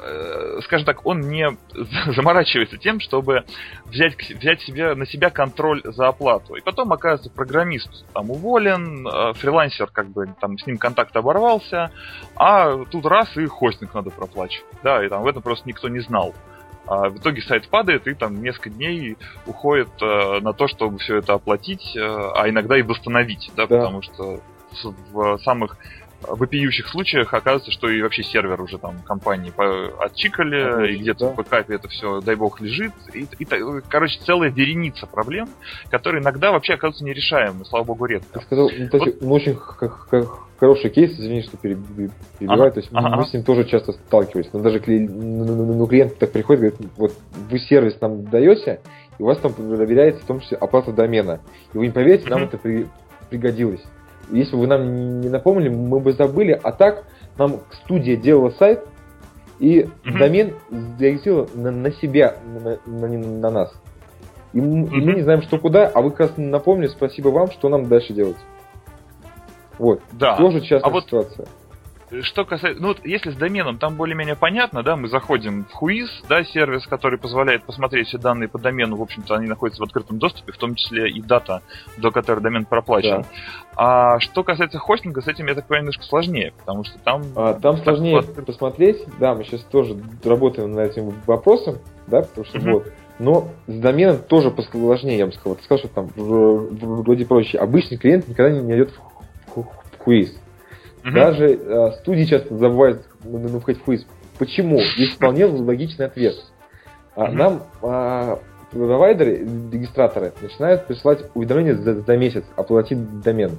[0.01, 1.57] э, скажем так, он не
[2.15, 3.43] заморачивается тем, чтобы
[3.85, 6.55] взять, взять себе, на себя контроль за оплату.
[6.55, 11.91] И потом, оказывается, программист там уволен, э, фрилансер как бы там с ним контакт оборвался,
[12.35, 14.65] а тут раз и хостинг надо проплачивать.
[14.83, 16.33] Да, и там в этом просто никто не знал.
[16.89, 21.17] А в итоге сайт падает, и там несколько дней уходит э, на то, чтобы все
[21.17, 23.77] это оплатить, э, а иногда и восстановить, да, Да.
[23.77, 24.39] потому что
[24.71, 25.77] в, в самых
[26.21, 29.51] вопиющих случаях оказывается, что и вообще сервер уже там компании
[30.03, 31.31] отчикали, Отлично, и где-то да.
[31.31, 32.91] в бэкапе это все, дай бог, лежит.
[33.13, 33.47] И, и
[33.87, 35.49] короче, целая вереница проблем,
[35.89, 38.41] которые иногда вообще оказываются нерешаемыми, слава богу, Ты редко.
[38.41, 39.57] сказал, ну, есть, ну, очень
[40.59, 43.93] хороший кейс, извини, что переб- перебиваю, Ага, то есть ага, мы с ним тоже часто
[43.93, 47.13] сталкивались, но даже кли- ну, ну, ну, клиент так приходит, говорит, вот
[47.49, 48.81] вы сервис нам даете,
[49.17, 51.39] и у вас там проверяется в том числе оплата домена,
[51.73, 52.87] и вы не поверите, нам это при-
[53.29, 53.81] пригодилось.
[54.29, 57.05] Если бы вы нам не напомнили, мы бы забыли, а так
[57.37, 58.85] нам студия делала сайт,
[59.59, 60.19] и Мгм.
[60.19, 60.53] домен
[60.97, 63.73] зарегистрировал на, на себя, на, на- на нас.
[64.53, 67.51] И, м- и мы не знаем, что куда, а вы как раз напомнили, спасибо вам,
[67.51, 68.37] что нам дальше делать.
[69.77, 70.01] Вот.
[70.11, 70.35] Да.
[70.37, 71.47] Тоже частая А вот ситуация.
[72.21, 76.09] Что касается, ну вот если с доменом там более-менее понятно, да, мы заходим в Хуиз,
[76.27, 80.17] да, сервис, который позволяет посмотреть все данные по домену, в общем-то, они находятся в открытом
[80.17, 81.61] доступе, в том числе и дата,
[81.97, 83.21] до которой домен проплачен.
[83.21, 83.27] Да.
[83.75, 87.21] А что касается хостинга, с этим, я так понимаю, немножко сложнее, потому что там...
[87.35, 89.03] А, там так сложнее вот- посмотреть.
[89.19, 92.71] Да, мы сейчас тоже работаем над этим вопросом, да, потому что Мгм.
[92.73, 92.91] вот.
[93.19, 95.57] Но с доменом тоже посложнее, я бы сказал.
[95.57, 97.57] Ты сказал, что там в- в- вроде проще.
[97.57, 98.91] Обычный клиент никогда не идет
[99.55, 99.67] в, в
[99.99, 100.35] Хуиз.
[101.03, 101.13] Мгм.
[101.13, 104.05] Даже э, студии часто забывают ну, ну, входить в Хуиз.
[104.37, 104.77] Почему?
[104.77, 106.35] Есть вполне логичный ответ.
[107.15, 107.37] Мгм.
[107.37, 108.39] Нам а,
[108.71, 109.37] провайдеры,
[109.71, 113.57] регистраторы начинают присылать уведомления за, за месяц оплатить домен.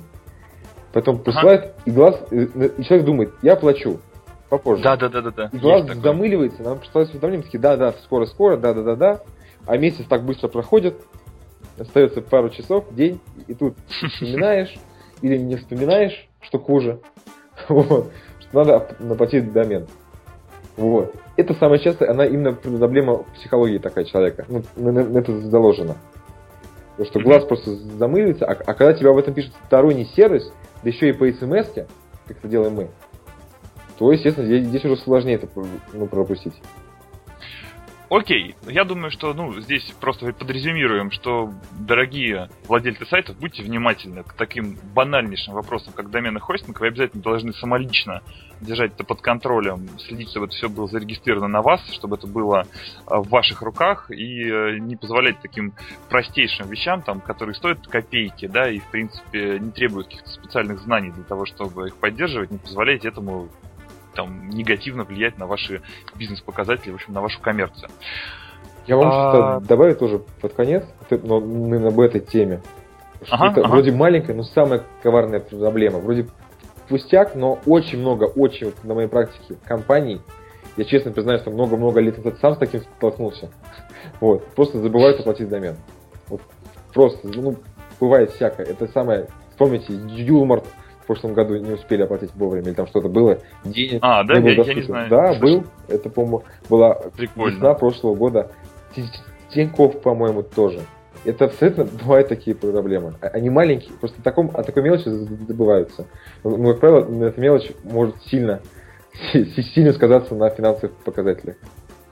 [0.93, 2.49] Потом присылают, и глаз, и,
[2.85, 4.01] человек думает, я плачу
[4.49, 4.83] попозже.
[4.83, 5.51] Да, да, да, да, да.
[5.53, 6.03] И глаз Есть такое.
[6.03, 9.21] замыливается, нам присылают уведомления, такие, да, да, скоро, скоро, да, да, да, да.
[9.67, 10.97] А месяц так быстро проходит,
[11.79, 14.75] остается пару часов, день, и тут вспоминаешь
[15.23, 17.01] или не вспоминаешь, что хуже.
[17.69, 18.11] Вот.
[18.41, 19.87] Что надо наплатить домен.
[20.77, 21.15] Вот.
[21.37, 24.47] Это самое частое, она именно проблема психологии такая человека.
[24.49, 24.63] Ну,
[25.19, 25.97] это заложено.
[26.93, 30.89] Потому что глаз просто замыливается, а, а когда тебе об этом пишет сторонний сервис, да
[30.89, 31.69] еще и по смс
[32.27, 32.91] как это делаем мы,
[33.99, 35.49] то, естественно, здесь, здесь уже сложнее это
[35.93, 36.55] ну, пропустить.
[38.11, 44.33] Окей, я думаю, что ну, здесь просто подрезюмируем, что, дорогие владельцы сайтов, будьте внимательны к
[44.33, 46.81] таким банальнейшим вопросам, как доменный хостинг.
[46.81, 48.21] Вы обязательно должны самолично
[48.61, 52.67] держать это под контролем, следить, чтобы это все было зарегистрировано на вас, чтобы это было
[53.07, 55.73] а, в ваших руках, и э, не позволять таким
[56.09, 61.13] простейшим вещам, там, которые стоят копейки, да, и, в принципе, не требуют каких-то специальных знаний
[61.13, 63.49] для того, чтобы их поддерживать, не позволяйте этому
[64.15, 65.83] там, негативно влиять на ваши
[66.17, 67.91] бизнес-показатели, в общем, на вашу коммерцию.
[68.87, 72.61] Я вам А- что-то добавлю тоже под конец, но именно об этой теме.
[73.29, 73.71] Ага, это ага.
[73.71, 75.99] вроде маленькая, но самая коварная проблема.
[75.99, 76.27] Вроде
[76.89, 80.21] пустяк, но очень много, очень на моей практике компаний
[80.77, 83.51] Я честно признаюсь, что много-много лет назад сам с таким столкнулся.
[84.21, 84.47] Вот.
[84.55, 85.77] Просто забывают оплатить домен.
[86.29, 86.41] Вот.
[86.95, 87.57] Просто, ну,
[88.01, 88.67] бывает всякое.
[88.67, 90.65] Это самое, вспомните, Юлмарт
[91.03, 94.39] в прошлом году не успели оплатить вовремя, или там что-то было, денег а, да?
[94.39, 95.11] не я, я не знаю.
[95.11, 95.65] Да, был.
[95.89, 97.55] Это, по-моему, была Прикольно.
[97.55, 98.51] весна прошлого года.
[99.53, 100.81] Тиньков, по-моему, тоже.
[101.25, 103.15] Это абсолютно бывают такие проблемы.
[103.21, 106.07] А, они маленькие, просто таком, о такой мелочи забываются.
[106.45, 108.61] Но, как правило, эта мелочь может сильно,
[109.33, 111.57] сильно сказаться на финансовых показателях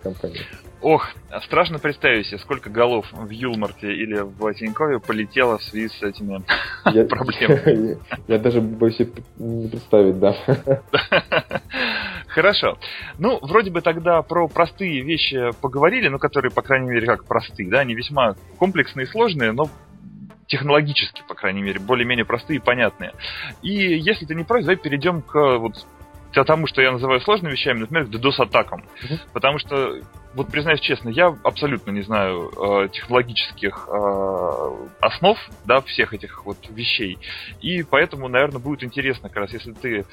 [0.02, 0.40] компании.
[0.80, 1.08] Ох,
[1.44, 6.42] страшно представить себе, сколько голов в Юлмарте или в Тинькове полетело в связи с этими
[6.92, 7.98] я, проблемами.
[8.28, 8.98] Я, я даже боюсь
[9.38, 10.36] не представить, да.
[12.28, 12.78] Хорошо.
[13.18, 17.68] Ну, вроде бы тогда про простые вещи поговорили, ну, которые, по крайней мере, как простые,
[17.68, 19.68] да, они весьма комплексные и сложные, но
[20.46, 23.12] технологически, по крайней мере, более-менее простые и понятные.
[23.62, 25.86] И если ты не против, давай перейдем к вот
[26.32, 28.84] тому, что я называю сложными вещами, например, DDoS-атакам.
[29.02, 29.18] Uh-huh.
[29.32, 30.00] Потому что
[30.34, 36.58] вот признаюсь честно, я абсолютно не знаю э, технологических э, основ, да, всех этих вот
[36.68, 37.18] вещей.
[37.60, 40.04] И поэтому, наверное, будет интересно, как раз, если ты э,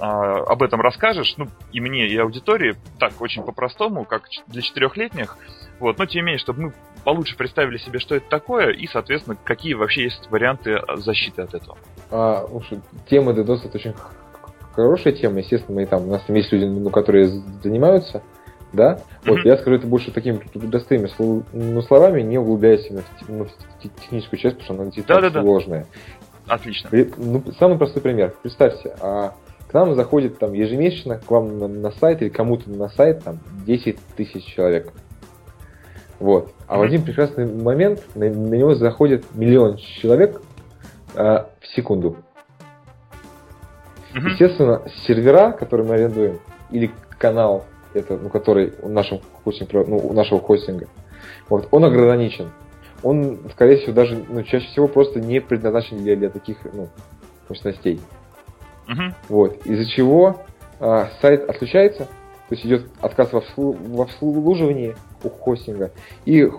[0.00, 5.36] об этом расскажешь, ну, и мне, и аудитории, так, очень по-простому, как для четырехлетних,
[5.80, 6.72] вот, но тем не менее, чтобы мы
[7.04, 11.76] получше представили себе, что это такое, и, соответственно, какие вообще есть варианты защиты от этого.
[12.10, 12.66] А, уж,
[13.10, 13.94] тема DDoS это очень
[14.74, 17.28] хорошая тема, естественно, мы там, у нас там есть люди, ну, которые
[17.62, 18.22] занимаются
[18.74, 18.94] да?
[18.94, 19.30] Mm-hmm.
[19.30, 21.08] Вот, я скажу это больше такими простыми
[21.52, 25.42] ну, словами, не углубляясь в, ну, в техническую часть, потому что она действительно да, да,
[25.42, 25.86] сложная.
[26.46, 26.54] Да.
[26.54, 26.90] Отлично.
[27.16, 28.34] Ну, самый простой пример.
[28.42, 29.34] Представьте, а
[29.68, 33.38] к нам заходит там ежемесячно к вам на, на сайт или кому-то на сайт там
[33.66, 34.92] 10 тысяч человек.
[36.20, 36.52] Вот.
[36.66, 36.78] А mm-hmm.
[36.78, 40.40] в один прекрасный момент на, на него заходит миллион человек
[41.14, 42.18] а, в секунду.
[44.14, 44.30] Mm-hmm.
[44.30, 46.38] Естественно, сервера, которые мы арендуем,
[46.70, 50.86] или канал это, ну, который у нашего, хостинга, ну, у нашего хостинга,
[51.48, 52.50] вот, он ограничен.
[53.02, 56.88] Он, скорее всего, даже, ну, чаще всего просто не предназначен для, для таких, ну,
[57.48, 58.00] мощностей.
[58.86, 59.14] Uh-huh.
[59.28, 60.42] Вот, из-за чего
[60.80, 65.90] а, сайт отключается, то есть идет отказ в, обслу- в обслуживании у хостинга,
[66.24, 66.50] и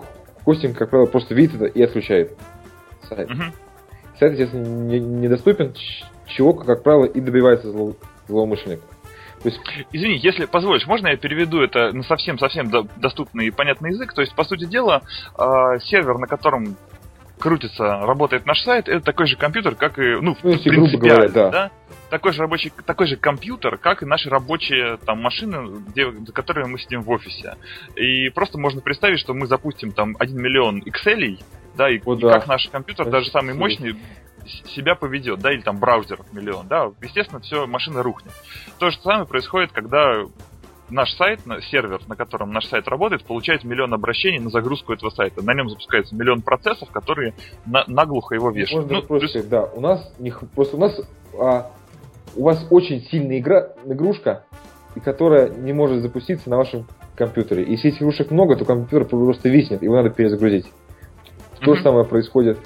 [0.44, 2.36] хостинг, как правило, просто видит это и отключает
[3.08, 3.28] сайт.
[3.30, 3.52] Uh-huh.
[4.18, 5.74] Сайт, естественно, не, недоступен,
[6.26, 7.96] чего, как правило, и добивается зло-
[8.28, 8.80] злоумышленник.
[9.42, 9.60] То есть...
[9.92, 14.12] Извини, если позволишь, можно я переведу это на совсем-совсем доступный и понятный язык?
[14.12, 15.02] То есть, по сути дела,
[15.38, 16.76] э, сервер, на котором
[17.38, 21.28] крутится, работает наш сайт, это такой же компьютер, как и, ну, ну если грубо говоря,
[21.28, 21.50] да.
[21.50, 21.70] да?
[22.08, 26.68] Такой же рабочий, такой же компьютер, как и наши рабочие там машины, где, за которыми
[26.68, 27.56] мы сидим в офисе.
[27.96, 31.38] И просто можно представить, что мы запустим там 1 миллион Excel,
[31.76, 32.32] да, и, О, и да.
[32.32, 33.96] как наш компьютер, это даже самый мощный,
[34.46, 38.32] себя поведет, да, или там браузер миллион, да, естественно, все, машина рухнет.
[38.78, 40.24] То же самое происходит, когда
[40.90, 45.42] наш сайт, сервер, на котором наш сайт работает, получает миллион обращений на загрузку этого сайта.
[45.42, 47.34] На нем запускается миллион процессов, которые
[47.66, 48.84] на, наглухо его вешают.
[48.84, 49.46] Можно ну, просто, плюс...
[49.46, 51.00] да, у нас не, просто у нас
[51.38, 51.72] а,
[52.36, 54.44] у вас очень сильная игра, игрушка,
[54.94, 57.64] и которая не может запуститься на вашем компьютере.
[57.66, 60.66] Если этих игрушек много, то компьютер просто виснет, его надо перезагрузить.
[61.60, 61.76] То mm-hmm.
[61.76, 62.58] же самое происходит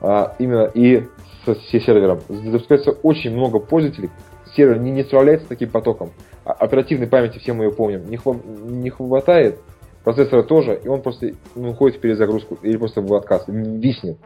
[0.00, 1.06] а, именно и
[1.54, 2.20] сервером.
[2.28, 4.10] Запускается очень много пользователей,
[4.54, 6.10] сервер не, не справляется с таким потоком.
[6.44, 9.60] А оперативной памяти, все мы ее помним, не, хва- не хватает,
[10.04, 14.18] процессора тоже, и он просто ну, уходит в перезагрузку или просто в отказ, виснет.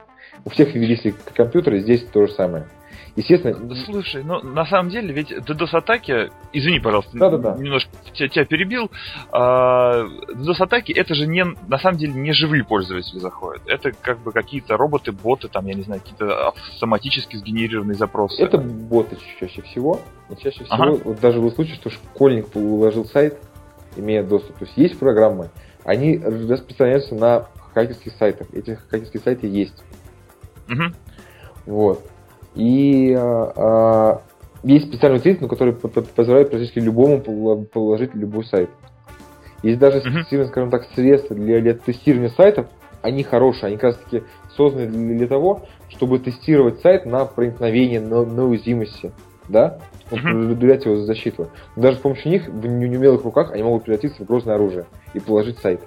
[0.44, 2.66] У всех висли компьютеры, здесь то же самое.
[3.16, 3.74] Естественно...
[3.84, 7.56] Слушай, ну на самом деле ведь DDoS-атаки, извини, пожалуйста, да, да, да.
[7.56, 8.90] немножко тебя, тебя перебил,
[9.32, 13.62] а, DDoS-атаки это же не, на самом деле не живые пользователи заходят.
[13.66, 18.42] Это как бы какие-то роботы, боты, там, я не знаю, какие-то автоматически сгенерированные запросы.
[18.42, 20.00] Это боты чаще всего.
[20.30, 21.00] И чаще всего, ага.
[21.04, 23.38] вот даже был случай, что школьник уложил сайт,
[23.96, 24.56] имея доступ.
[24.58, 25.50] То есть есть программы,
[25.84, 28.48] они распространяются на хакерских сайтах.
[28.52, 29.82] Эти хакерские сайты есть.
[30.68, 30.82] Угу.
[31.66, 32.10] Вот.
[32.54, 34.16] И э,
[34.62, 37.20] есть специальный утилит, который позволяет практически любому
[37.64, 38.70] положить любой сайт.
[39.62, 40.46] Есть даже uh-huh.
[40.46, 42.66] скажем так, средства для, для тестирования сайтов,
[43.02, 44.22] они хорошие, они как раз таки
[44.56, 44.86] созданы
[45.16, 49.12] для, того, чтобы тестировать сайт на проникновение, на, на уязвимости,
[49.48, 51.48] да, проверять его защиту.
[51.76, 55.20] Но даже с помощью них в неумелых руках они могут превратиться в грозное оружие и
[55.20, 55.80] положить сайт.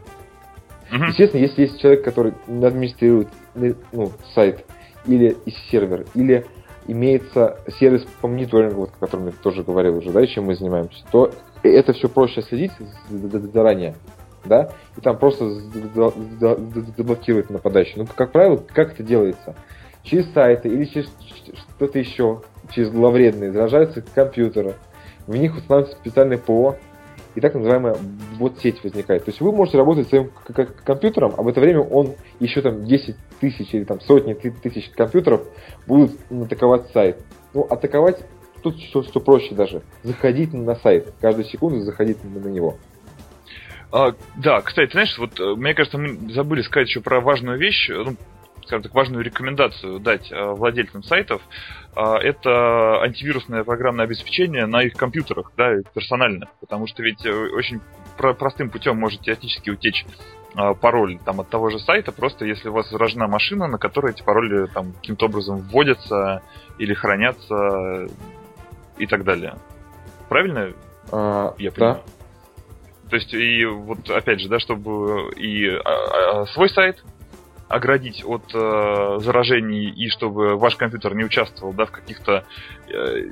[0.91, 1.07] Uh-huh.
[1.09, 4.65] Естественно, если есть человек, который администрирует ну, сайт,
[5.05, 6.45] или из сервер, или
[6.87, 11.03] имеется сервис по мониторингу, вот, о котором я тоже говорил уже, да, чем мы занимаемся,
[11.11, 11.31] то
[11.63, 12.71] это все проще следить
[13.53, 13.95] заранее,
[14.45, 15.49] да, и там просто
[16.97, 17.93] заблокировать нападающий.
[17.97, 19.55] Ну, как правило, как это делается?
[20.03, 21.09] Через сайты или через
[21.75, 22.41] что-то еще,
[22.71, 24.75] через зловредные, заражаются компьютеры,
[25.27, 26.75] в них устанавливается специальное ПО,
[27.35, 27.95] и так называемая
[28.37, 29.25] вот сеть возникает.
[29.25, 30.31] То есть вы можете работать своим
[30.83, 35.41] компьютером, а в это время он еще там 10 тысяч или там сотни тысяч компьютеров
[35.87, 37.21] будут атаковать сайт.
[37.53, 38.19] Ну, атаковать
[38.61, 39.81] тут все, все проще даже.
[40.03, 41.13] Заходить на сайт.
[41.21, 42.77] Каждую секунду заходить на него.
[43.91, 47.89] А, да, кстати, знаешь, вот э, мне кажется, мы забыли сказать еще про важную вещь,
[47.89, 48.15] ну,
[48.65, 51.43] скажем так, важную рекомендацию дать э, владельцам сайтов.
[51.95, 56.49] Э, это антивирусное программное обеспечение на их компьютерах, да, персональных.
[56.59, 57.81] Потому что ведь очень
[58.17, 60.05] простым путем может теоретически утечь
[60.81, 64.21] пароль там, от того же сайта, просто если у вас заражена машина, на которой эти
[64.21, 66.43] пароли там каким-то образом вводятся
[66.77, 68.07] или хранятся
[68.99, 69.55] и так далее.
[70.29, 70.73] Правильно?
[71.11, 72.01] А, я понимаю?
[72.05, 73.09] Да.
[73.09, 77.03] То есть, и вот опять же, да, чтобы и а, а, свой сайт
[77.67, 82.43] оградить от э, заражений и чтобы ваш компьютер не участвовал, да, в каких-то
[82.87, 83.29] э,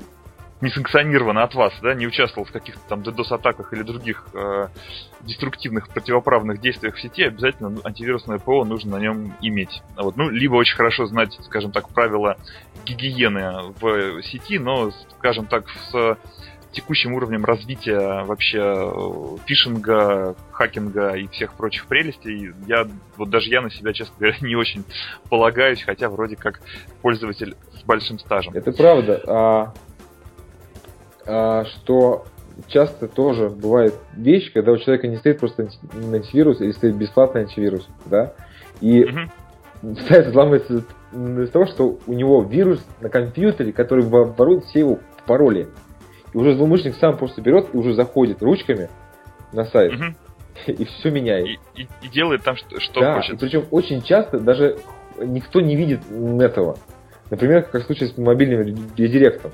[0.62, 4.68] несанкционированно от вас, да, не участвовал в каких-то там DDoS-атаках или других э,
[5.22, 9.82] деструктивных противоправных действиях в сети, обязательно антивирусное ПО нужно на нем иметь.
[9.96, 10.16] Вот.
[10.16, 12.36] Ну, либо очень хорошо знать, скажем так, правила
[12.84, 16.16] гигиены в сети, но, скажем так, с
[16.72, 23.60] текущим уровнем развития вообще э, фишинга, хакинга и всех прочих прелестей, я вот даже я
[23.60, 24.84] на себя, честно говоря, не очень
[25.28, 26.60] полагаюсь, хотя вроде как
[27.02, 28.54] пользователь с большим стажем.
[28.54, 29.22] Это правда.
[29.26, 29.74] А,
[31.26, 32.26] а, что
[32.68, 37.88] часто тоже бывает вещь, когда у человека не стоит просто антивирус или стоит бесплатный антивирус,
[38.06, 38.34] да,
[38.80, 39.96] и угу.
[40.08, 45.68] сайт взламывается из-за того, что у него вирус на компьютере, который ворует все его пароли.
[46.32, 48.88] И уже злоумышленник сам просто берет и уже заходит ручками
[49.52, 49.92] на сайт.
[49.94, 50.04] Угу.
[50.72, 51.46] И все меняет.
[51.46, 53.34] И, и, и делает там, что, что да, хочет.
[53.34, 54.78] И причем очень часто даже
[55.18, 56.00] никто не видит
[56.40, 56.76] этого.
[57.30, 58.60] Например, как в случае с мобильным
[58.96, 59.50] редиректом.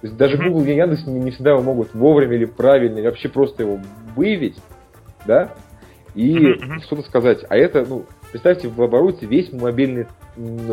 [0.00, 3.28] То есть даже Google и Яндекс не, не всегда могут вовремя или правильно, или вообще
[3.28, 3.78] просто его
[4.14, 4.56] выявить,
[5.24, 5.54] да,
[6.14, 6.36] и
[6.82, 7.44] что-то сказать.
[7.48, 10.06] А это, ну, представьте, в обороте весь мобильный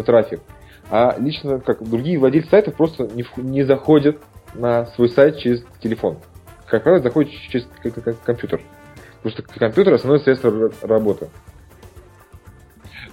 [0.06, 0.42] трафик.
[0.90, 4.18] А лично, как другие владельцы сайтов, просто не, не заходят
[4.54, 6.18] на свой сайт через телефон.
[6.68, 7.68] Как правило, заходит через
[8.26, 8.62] компьютер.
[9.22, 11.30] Потому что компьютер основное средство работы.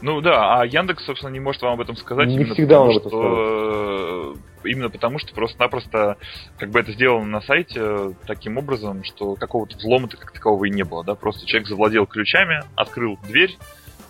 [0.01, 2.28] Ну да, а Яндекс, собственно, не может вам об этом сказать.
[2.28, 4.36] Не именно всегда потому, он об этом что...
[4.64, 6.16] Именно потому, что просто-напросто
[6.59, 10.82] как бы это сделано на сайте таким образом, что какого-то взлома как такового и не
[10.82, 13.57] было, да, просто человек завладел ключами, открыл дверь,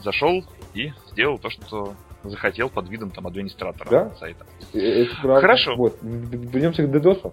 [0.03, 4.11] зашел и сделал то, что захотел под видом там администратора да?
[4.17, 4.45] сайта.
[4.75, 5.41] Э, правда.
[5.41, 5.77] Хорошо.
[5.77, 5.99] Вот.
[6.03, 7.33] Вернемся к DDoS.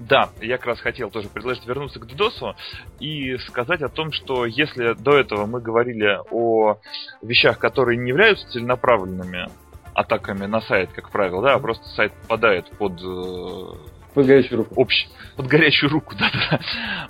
[0.00, 2.54] Да, я как раз хотел тоже предложить вернуться к DDoS
[3.00, 6.78] и сказать о том, что если до этого мы говорили о
[7.22, 9.48] вещах, которые не являются целенаправленными
[9.92, 14.80] атаками на сайт, как правило, да, а просто сайт попадает под э, под горячую руку.
[14.80, 15.08] Общ...
[15.36, 16.60] Под горячую руку, да, да.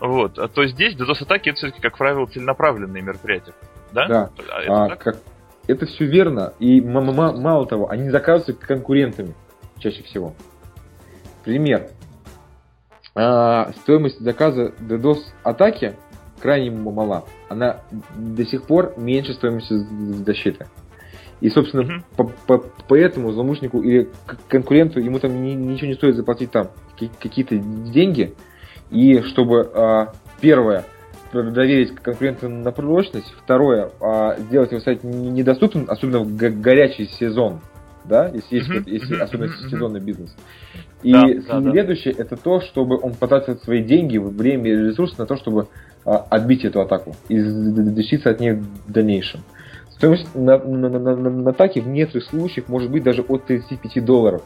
[0.00, 0.38] Вот.
[0.38, 3.54] А то здесь DDoS-атаки это все-таки, как правило, целенаправленные мероприятия.
[3.92, 4.06] Да?
[4.06, 4.30] Да.
[4.68, 5.16] А, а как,
[5.70, 6.52] это все верно.
[6.58, 9.34] И мало того, они заказываются конкурентами
[9.78, 10.34] чаще всего.
[11.44, 11.88] Пример.
[13.14, 15.96] А, стоимость заказа DDoS атаки
[16.40, 17.24] крайне мала.
[17.48, 17.80] Она
[18.16, 19.74] до сих пор меньше стоимости
[20.24, 20.66] защиты.
[21.40, 22.04] И, собственно, mm-hmm.
[22.16, 24.10] по -по поэтому злоумышленнику или
[24.48, 26.68] конкуренту ему там ни ничего не стоит заплатить там
[26.98, 28.34] какие-то деньги.
[28.90, 30.84] И чтобы, а, первое,
[31.32, 33.32] доверить конкуренту на прочность.
[33.42, 37.60] Второе, а, сделать его сайт недоступным, особенно в горячий сезон.
[38.02, 40.34] Да, если есть, uh-huh, если особенно uh-huh, сезонный бизнес.
[41.02, 42.24] И да, следующее да, да.
[42.24, 45.68] это то, чтобы он потратил свои деньги, время и ресурсы на то, чтобы
[46.06, 49.40] а, отбить эту атаку и защититься от нее в дальнейшем.
[49.90, 54.02] Стоимость на, на, на, на, на атаке в некоторых случаях может быть даже от 35
[54.02, 54.42] долларов.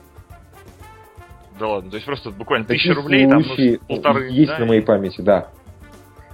[1.59, 4.31] Да ладно, то есть просто буквально тысяча рублей, там ну, полторы.
[4.33, 5.51] Есть да, на моей памяти, да.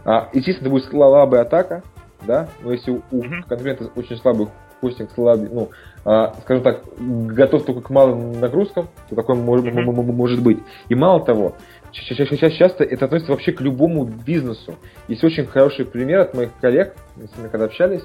[0.05, 1.83] А, естественно, это будет слабая атака,
[2.23, 4.49] да, но если у конкурента очень слабый
[4.81, 5.71] хостинг, слабый, ну,
[6.05, 10.13] а, скажем так, готов только к малым нагрузкам, то такое может, mm-hmm.
[10.13, 10.59] может быть.
[10.89, 11.57] И мало того,
[11.93, 14.77] сейчас часто это относится вообще к любому бизнесу.
[15.09, 18.03] Есть очень хороший пример от моих коллег, мы с ними когда общались,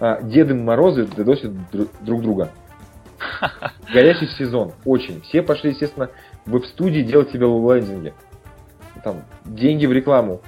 [0.00, 2.50] а, Деды Морозы доносят друг друга.
[3.92, 5.22] Горячий сезон, очень.
[5.22, 6.10] Все пошли, естественно,
[6.44, 8.14] в веб-студии делать себе лендинги.
[9.02, 10.40] Там, деньги в рекламу,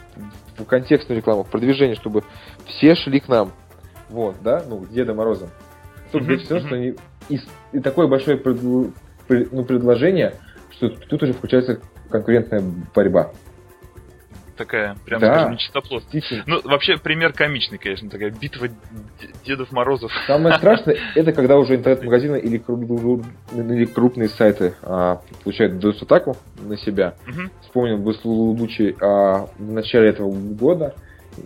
[0.65, 2.25] контекстную рекламу, в продвижение, чтобы
[2.67, 3.53] все шли к нам.
[4.09, 5.49] Вот, да, ну, Деда Мороза.
[6.13, 6.95] Тут uh-huh, все, что они...
[7.29, 7.39] И,
[7.73, 8.63] и такое большое пред,
[9.53, 10.35] ну, предложение,
[10.71, 12.63] что тут уже включается конкурентная
[12.95, 13.31] борьба.
[14.61, 15.35] Такая, прям Да.
[15.35, 15.59] скажем.
[16.47, 18.69] Ну, вообще, пример комичный, конечно, такая битва
[19.47, 20.13] Дедов Морозов.
[20.27, 26.77] Самое страшное, это когда уже интернет-магазины или, кру- или крупные сайты а, получают DOS-атаку на
[26.77, 27.15] себя.
[27.27, 27.51] Мгм.
[27.63, 30.95] Вспомнил бы случай а, в начале этого года,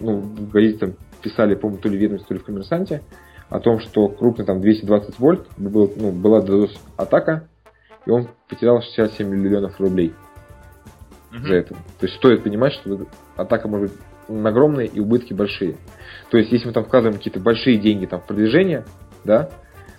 [0.00, 3.02] ну, в газете там писали, по-моему, то ли в ведомстве, то ли в коммерсанте,
[3.48, 7.46] о том, что крупный там 220 вольт был, ну, была DOS-атака,
[8.06, 10.12] и он потерял 67 миллионов рублей
[11.34, 11.48] Мгм.
[11.48, 11.74] за это.
[11.74, 13.06] То есть стоит понимать, что
[13.36, 15.76] атака может быть огромная и убытки большие.
[16.30, 18.84] То есть если мы там вкладываем какие-то большие деньги там, в продвижение,
[19.24, 19.50] да,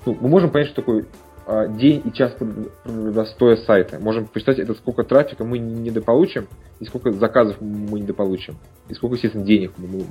[0.06, 1.06] ну, мы можем понять, что такое
[1.46, 2.36] а, день и час
[2.84, 4.00] простоя сайта.
[4.00, 6.48] Можем посчитать, это сколько трафика мы недополучим,
[6.80, 8.58] и сколько заказов мы недополучим,
[8.88, 10.06] и сколько, естественно, денег мы,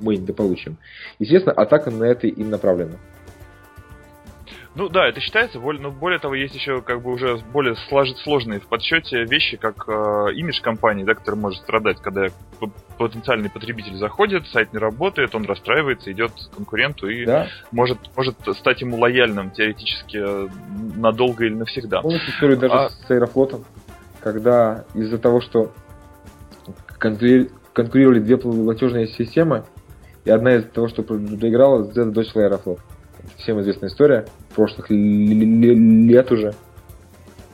[0.00, 0.76] мы недополучим.
[1.18, 2.96] Естественно, атака на это и направлена.
[4.76, 8.16] Ну да, это считается, более- но более того, есть еще как бы уже более слож-
[8.24, 12.26] сложные в подсчете вещи, как э, имидж компании, да, который может страдать, когда
[12.98, 17.46] потенциальный потребитель заходит, сайт не работает, он расстраивается, идет к конкуренту и Да?
[17.70, 20.48] может, может стать ему лояльным теоретически э,
[20.96, 22.00] надолго или навсегда.
[22.02, 23.64] Помните историю даже А- с Аэрофлотом,
[24.20, 25.72] когда из-за того, что
[26.98, 29.64] конкури- конкурировали две платежные системы,
[30.24, 32.80] и одна из того, что проиграла, задочила Аэрофлот.
[33.18, 36.54] Это всем известная история, прошлых лет уже.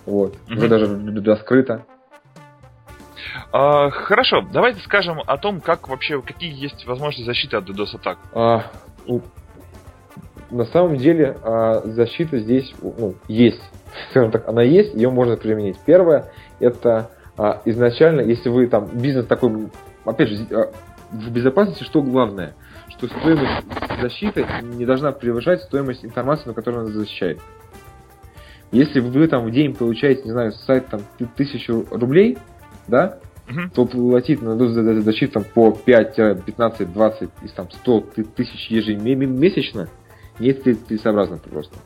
[0.06, 0.34] Вот.
[0.48, 0.68] Уже Мгм.
[0.68, 1.84] даже раскрыто.
[3.52, 8.18] А, хорошо, давайте скажем о том, как вообще, какие есть возможности защиты от DDoS-атак.
[8.32, 8.64] А,
[9.06, 9.22] ну,
[10.50, 13.62] на самом деле а, защита здесь ну, есть.
[14.10, 15.76] Скажем так, она есть, ее можно применить.
[15.84, 16.26] Первое,
[16.60, 19.68] это а, изначально, если вы там бизнес такой,
[20.04, 20.72] опять же, а,
[21.10, 22.54] в безопасности что главное?
[23.00, 23.64] Что стоимость
[23.98, 27.40] защиты не должна превышать стоимость информации, на которую она защищает.
[28.72, 32.36] Если вы там в день получаете, не знаю, с сайта там тысячу рублей,
[32.88, 33.18] да,
[33.74, 38.24] то платить на за- за- защиту там, по 5, 15, 20 из там 100 ты-
[38.24, 39.88] тысяч ежемесячно
[40.38, 41.76] не целесообразно просто.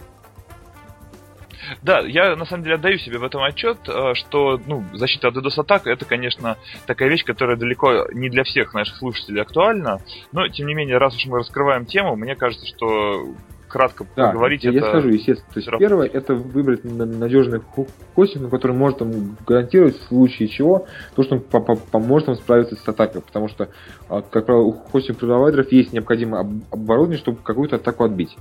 [1.82, 5.36] Да, я на самом деле отдаю себе в этом отчет, э, что ну, защита от
[5.36, 6.56] DDoS-атак это, конечно,
[6.86, 10.00] такая вещь, которая далеко не для всех наших слушателей актуальна,
[10.32, 13.28] но, тем не менее, раз уж мы раскрываем тему, мне кажется, что
[13.68, 14.86] кратко Да, поговорить я это...
[14.88, 15.50] скажу, естественно.
[15.52, 15.84] То есть равно.
[15.84, 17.60] первое, это выбрать на- надежный
[18.14, 20.86] хостинг, который может там, гарантировать в случае чего
[21.16, 23.20] то, что он по- по- поможет вам справиться с атакой.
[23.22, 23.70] Потому что,
[24.08, 28.36] а, как правило, у хостинг-провайдеров есть необходимое об- оборудование, чтобы какую-то атаку отбить.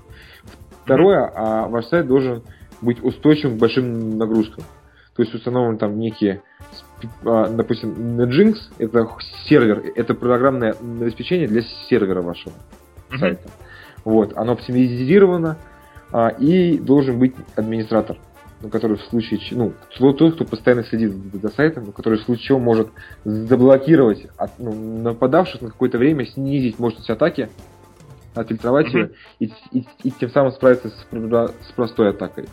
[0.83, 2.43] Второе, а ваш сайт должен
[2.83, 4.63] быть устойчивым к большим нагрузкам.
[5.15, 6.41] То есть установлены там некие,
[7.23, 9.07] а, допустим, Nginx, это
[9.47, 12.53] сервер, это программное обеспечение для сервера вашего
[13.09, 13.19] Мгм.
[13.19, 13.49] сайта.
[14.05, 15.57] Вот, оно оптимизировано,
[16.11, 18.17] а, и должен быть администратор,
[18.61, 19.73] ну, который в случае, ну,
[20.13, 22.89] тот, кто постоянно следит за сайтом, который в случае чего может
[23.23, 27.49] заблокировать от, ну, нападавших на какое-то время, снизить мощность атаки,
[28.35, 28.97] отфильтровать Мгм.
[28.97, 29.09] ее
[29.39, 32.45] и, и- и тем самым справиться с, с простой атакой.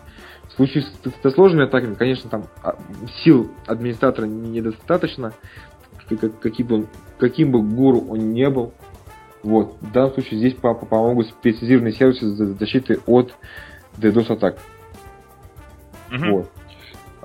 [0.61, 2.77] В случае с, со сложными атаками, конечно, там а,
[3.25, 5.33] сил администратора недостаточно,
[6.43, 6.87] каким бы,
[7.19, 8.75] каким бы гуру он не был.
[9.43, 9.79] Вот.
[9.81, 13.33] В данном случае здесь по- по- помогут специализированные сервисы за- защиты от
[13.97, 14.59] DDoS атак.
[16.11, 16.31] Мгм.
[16.31, 16.51] Вот.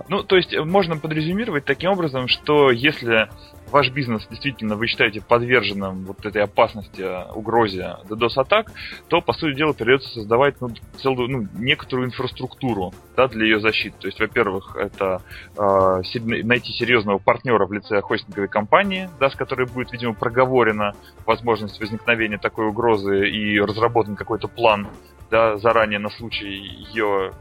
[0.09, 3.29] Ну, то есть можно подрезюмировать таким образом, что если
[3.71, 8.71] ваш бизнес действительно вы считаете подверженным вот этой опасности, э, угрозе DDoS-атак,
[9.07, 10.69] то, по сути дела, придется создавать ну,
[11.01, 13.95] целую, ну, некоторую инфраструктуру да, для ее защиты.
[13.99, 15.21] То есть, во-первых, это
[15.57, 16.01] э,
[16.43, 20.93] найти серьезного партнера в лице хостинговой компании, да, с которой будет, видимо, проговорена
[21.25, 24.87] возможность возникновения такой угрозы и разработан какой-то план
[25.31, 27.31] да, заранее на случай ее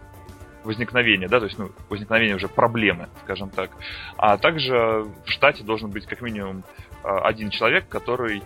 [0.65, 3.71] возникновения, да, то есть, ну, возникновения уже проблемы, скажем так.
[4.17, 4.75] А также
[5.25, 6.65] в штате должен быть как минимум
[7.05, 8.43] э, один человек, который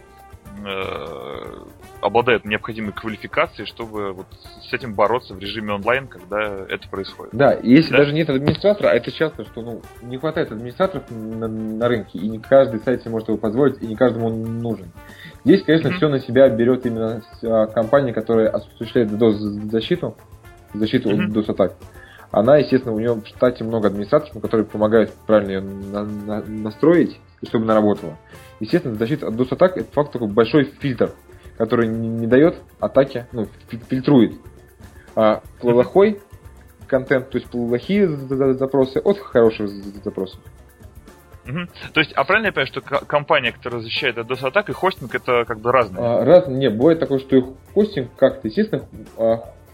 [0.65, 1.65] э,
[2.01, 4.27] обладает необходимой квалификацией, чтобы вот
[4.69, 7.35] с этим бороться в режиме онлайн, когда это происходит.
[7.35, 7.99] Да, и если Да.
[7.99, 12.29] даже нет администратора, а это часто, что ну, не хватает администраторов на, на рынке, и
[12.29, 14.91] не каждый сайт себе может его позволить, и не каждому он нужен.
[15.45, 15.97] Здесь, конечно, Мгм.
[15.99, 20.17] все на себя берет именно а, компания, которая осуществляет DDoS-защиту,
[20.75, 21.25] защиту Мгм.
[21.25, 21.75] от DDoS-атак.
[22.31, 27.19] Она, естественно, у нее в штате много администраторов, которые помогают правильно ее на- на- настроить,
[27.41, 28.17] и чтобы она работала.
[28.61, 31.13] Естественно, защита от DOS-атак это факт такой большой фильтр,
[31.57, 34.35] который не, не дает атаке, ну, фи- фильтрует
[35.17, 36.21] а, плохой
[36.87, 40.39] контент, то есть плохие за- за- запросы от хороших за- запросов.
[41.45, 41.69] Мгм.
[41.95, 45.45] То есть, а правильно я понимаю, что компания, которая защищает от DOS-атак и хостинг это
[45.47, 46.05] как бы разные?
[46.05, 47.43] А, раз, не, бывает такое, что и
[47.75, 48.85] хостинг как-то, естественно,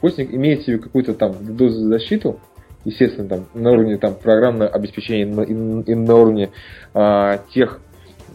[0.04, 2.38] хостинг имеет себе какую-то там защиту,
[2.84, 6.50] естественно, там на уровне там программного обеспечения и на уровне
[6.92, 7.80] а, тех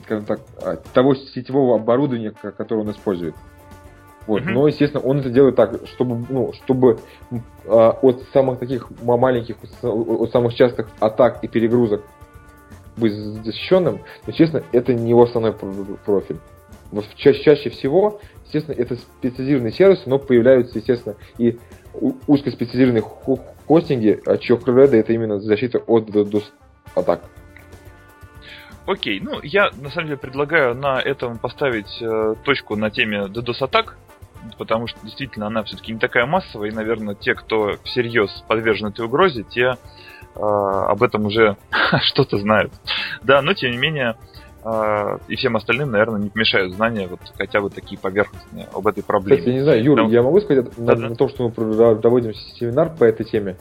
[0.05, 3.35] скажем так, а, того сетевого оборудования, которое он использует.
[4.25, 4.41] Вот.
[4.41, 4.51] Mm-hmm.
[4.51, 6.97] Но, естественно, он это делает так, чтобы, ну, чтобы
[7.67, 12.01] а, от самых таких маленьких, от самых частых атак и перегрузок
[12.97, 16.37] быть защищенным, но, честно, это не его основной профиль.
[16.91, 21.57] Вот чаще, чаще всего, естественно, это специализированные сервисы, но появляются, естественно, и
[22.27, 23.03] узкоспециализированные
[23.67, 26.09] хостинги, а чье кредо это именно защита от
[26.95, 27.21] атак.
[28.85, 33.63] Окей, ну я на самом деле предлагаю на этом поставить э, точку на теме DDoS
[33.63, 33.97] атак,
[34.57, 39.05] потому что действительно она все-таки не такая массовая, и, наверное, те, кто всерьез подвержен этой
[39.05, 39.75] угрозе, те
[40.35, 41.57] э, об этом уже
[42.01, 42.73] что-то знают.
[43.21, 44.15] Да, но тем не менее,
[45.27, 49.37] и всем остальным, наверное, не помешают знания вот хотя бы такие поверхностные об этой проблеме.
[49.37, 50.13] Кстати, я не знаю, Юра, Потому...
[50.13, 51.09] я могу сказать да, на, да.
[51.09, 53.55] на том, что мы проводим семинар по этой теме?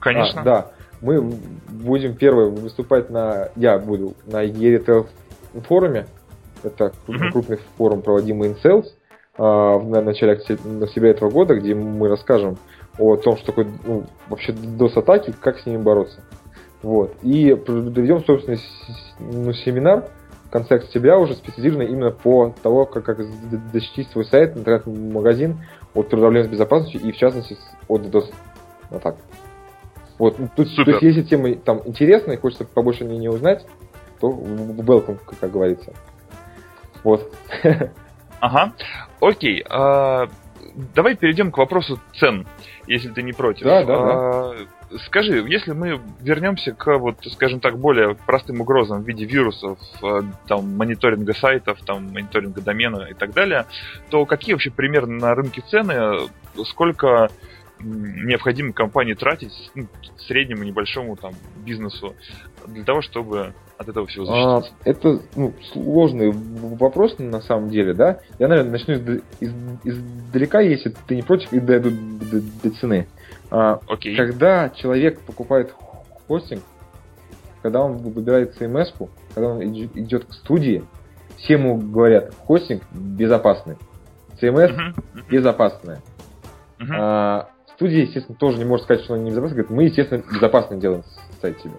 [0.00, 0.40] Конечно.
[0.40, 0.70] А, да.
[1.00, 1.20] Мы
[1.68, 5.06] будем первое выступать на, я буду на ERTL
[5.68, 6.06] форуме,
[6.64, 7.30] это mm-hmm.
[7.32, 8.86] крупный форум, проводимый InSales,
[9.36, 12.58] а, в начале октября этого года, где мы расскажем
[12.98, 16.20] о том, что такое ну, вообще DOS-атаки, как с ними бороться.
[16.82, 17.16] Вот.
[17.22, 18.56] И проведем, собственно,
[19.18, 20.08] ну, семинар
[20.44, 23.22] в конце октября уже специализированный именно по того, как, как
[23.72, 25.58] защитить свой сайт, интернет-магазин
[25.94, 27.56] от проблем с безопасностью и, в частности,
[27.86, 29.16] от DOS-атак.
[30.18, 30.38] Вот.
[30.38, 33.66] Ну, тут, то есть, если тема там интересная и хочется побольше о ней не узнать,
[34.20, 35.92] то welcome, как говорится.
[37.04, 37.32] Вот.
[38.40, 38.72] Ага.
[39.20, 39.64] Окей.
[39.68, 40.28] А,
[40.94, 42.46] давай перейдем к вопросу цен,
[42.86, 43.64] если ты не против.
[43.64, 44.64] Да, да, а, да.
[45.06, 50.22] Скажи, если мы вернемся к, вот, скажем так, более простым угрозам в виде вирусов, а,
[50.46, 53.66] там, мониторинга сайтов, там, мониторинга домена и так далее,
[54.08, 56.28] то какие вообще примерно на рынке цены,
[56.64, 57.28] сколько
[57.80, 59.86] необходимо компании тратить ну,
[60.16, 61.32] среднему небольшому там
[61.64, 62.14] бизнесу
[62.66, 64.76] для того, чтобы от этого всего а, защититься?
[64.84, 68.20] А, это ну, сложный вопрос на самом деле, да?
[68.38, 69.52] Я, наверное, начну из, из,
[69.84, 73.06] издалека, если ты не против, и дойду до, до цены.
[73.50, 74.16] А, Окей.
[74.16, 75.74] Когда человек покупает
[76.26, 76.62] хостинг,
[77.62, 80.84] когда он выбирает CMS, когда он идет к студии,
[81.36, 83.76] все ему говорят, хостинг безопасный,
[84.40, 85.22] CMS uh-huh.
[85.30, 86.00] безопасная.
[86.78, 86.94] Uh-huh.
[86.96, 89.56] А, студия, естественно, тоже не может сказать, что она не безопасна.
[89.56, 91.04] Говорит, мы, естественно, безопасно делаем
[91.40, 91.74] сайт себе.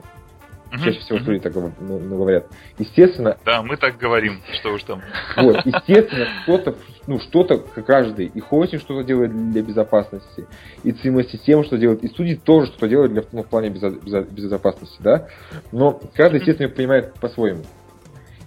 [0.72, 0.84] Uh-huh.
[0.84, 2.46] Чаще всего студии так ну, ну, говорят.
[2.78, 3.38] Естественно...
[3.44, 5.02] Да, мы так говорим, что уж там.
[5.36, 6.76] Вот, естественно, кто-то,
[7.08, 10.46] ну, что-то, каждый, и хостинг что-то делает для безопасности,
[10.84, 14.30] и CMS-система что делает, и студии тоже что-то делают для, ну, в плане безо- безо-
[14.30, 15.28] безопасности, да.
[15.72, 17.64] Но каждый, естественно, понимает по-своему.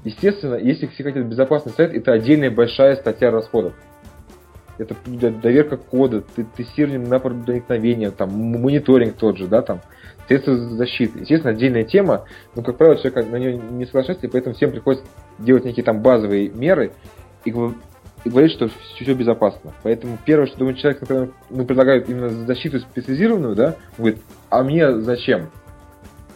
[0.05, 3.73] Естественно, если все хотят безопасный сайт, это отдельная большая статья расходов
[4.83, 6.23] это доверка кода,
[6.57, 9.81] тестирование на проникновение, там, мониторинг тот же, да, там,
[10.27, 11.21] средства защиты.
[11.21, 12.25] Естественно, отдельная тема,
[12.55, 15.07] но, как правило, человек на нее не соглашается, и поэтому всем приходится
[15.39, 16.93] делать некие там базовые меры
[17.45, 19.73] и, и говорить, что все безопасно.
[19.83, 24.63] Поэтому первое, что думает человек, когда ну, предлагают именно защиту специализированную, да, он говорит, а
[24.63, 25.51] мне зачем?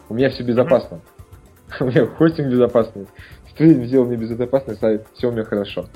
[0.08, 1.00] У меня все безопасно.
[1.80, 3.06] У меня хостинг безопасный.
[3.50, 5.86] Студент сделал мне безопасный сайт, все у меня хорошо.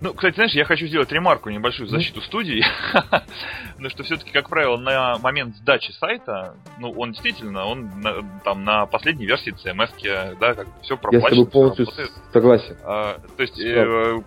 [0.00, 2.64] Ну, кстати, знаешь, я хочу сделать ремарку небольшую в защиту студии.
[2.92, 8.64] Потому что все-таки, как правило, на момент сдачи сайта, ну, он действительно, он на, там
[8.64, 11.20] на последней версии CMS, да, как все проплачено.
[11.20, 11.86] Я с тобой полностью
[12.32, 12.76] согласен.
[12.82, 14.20] А, то есть, э,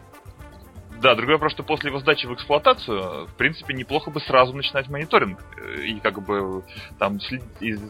[1.01, 4.89] да, другой вопрос, что после его сдачи в эксплуатацию, в принципе, неплохо бы сразу начинать
[4.89, 6.63] мониторинг э, и как бы
[6.99, 7.19] там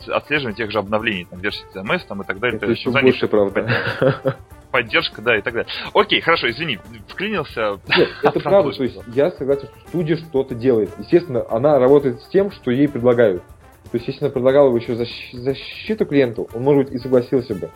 [0.08, 2.58] отслеживание тех же обновлений, там, версии CMS там, и так далее.
[2.58, 4.38] Это еще больше, правда.
[4.74, 5.72] поддержка, да, и так далее.
[5.94, 7.80] Окей, хорошо, извини, вклинился.
[7.96, 10.90] Нет, это правда, то есть я согласен, что студия что-то делает.
[10.98, 13.44] Естественно, она работает с тем, что ей предлагают.
[13.92, 17.70] То есть, если она предлагала бы еще защиту клиенту, он, может быть, и согласился бы.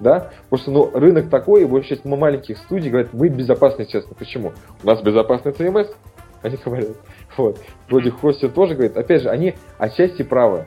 [0.00, 0.32] Да?
[0.48, 4.16] Просто ну, рынок такой, и большая часть маленьких студий говорят, мы безопасны, честно.
[4.16, 4.52] Почему?
[4.82, 5.94] У нас безопасный CMS,
[6.42, 6.96] они говорят.
[7.36, 7.60] Вот.
[7.88, 10.64] Вроде хостер тоже говорит, опять же, они отчасти правы,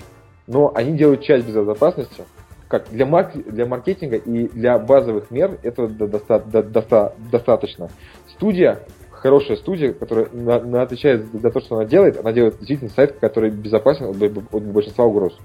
[0.47, 2.23] но они делают часть безопасности,
[2.67, 7.89] как для, марк, для маркетинга и для базовых мер этого доста, доста, достаточно.
[8.29, 8.79] Студия,
[9.11, 13.17] хорошая студия, которая на, на отвечает за то, что она делает, она делает действительно сайт,
[13.19, 15.37] который безопасен от, от большинства угроз.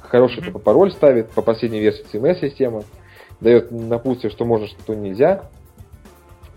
[0.00, 0.58] Хороший mm-hmm.
[0.60, 2.84] пароль ставит по последней версии CMS-системы,
[3.40, 5.44] дает напутствие, что можно, что нельзя.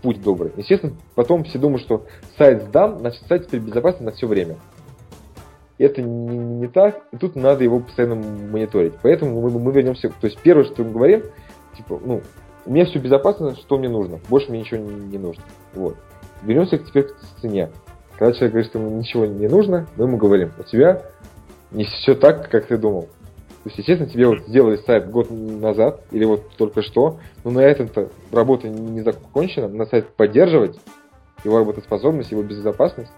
[0.02, 0.50] Путь добрый.
[0.56, 2.06] Естественно, потом все думают, что
[2.38, 4.56] сайт сдан, значит сайт теперь безопасен на все время
[5.82, 8.94] это не, не так, и тут надо его постоянно мониторить.
[9.02, 11.22] Поэтому мы, мы вернемся, то есть первое, что мы говорим,
[11.76, 12.22] типа, ну,
[12.66, 15.42] у меня все безопасно, что мне нужно, больше мне ничего не, не нужно.
[15.74, 15.96] Вот.
[16.42, 17.70] Вернемся теперь к цене.
[18.18, 21.02] Когда человек говорит, что ему ничего не нужно, мы ему говорим, у тебя
[21.70, 23.08] не все так, как ты думал.
[23.62, 27.60] То есть, естественно, тебе вот сделали сайт год назад, или вот только что, но на
[27.60, 30.78] этом-то работа не закончена, на сайт поддерживать,
[31.44, 33.12] его работоспособность, его безопасность.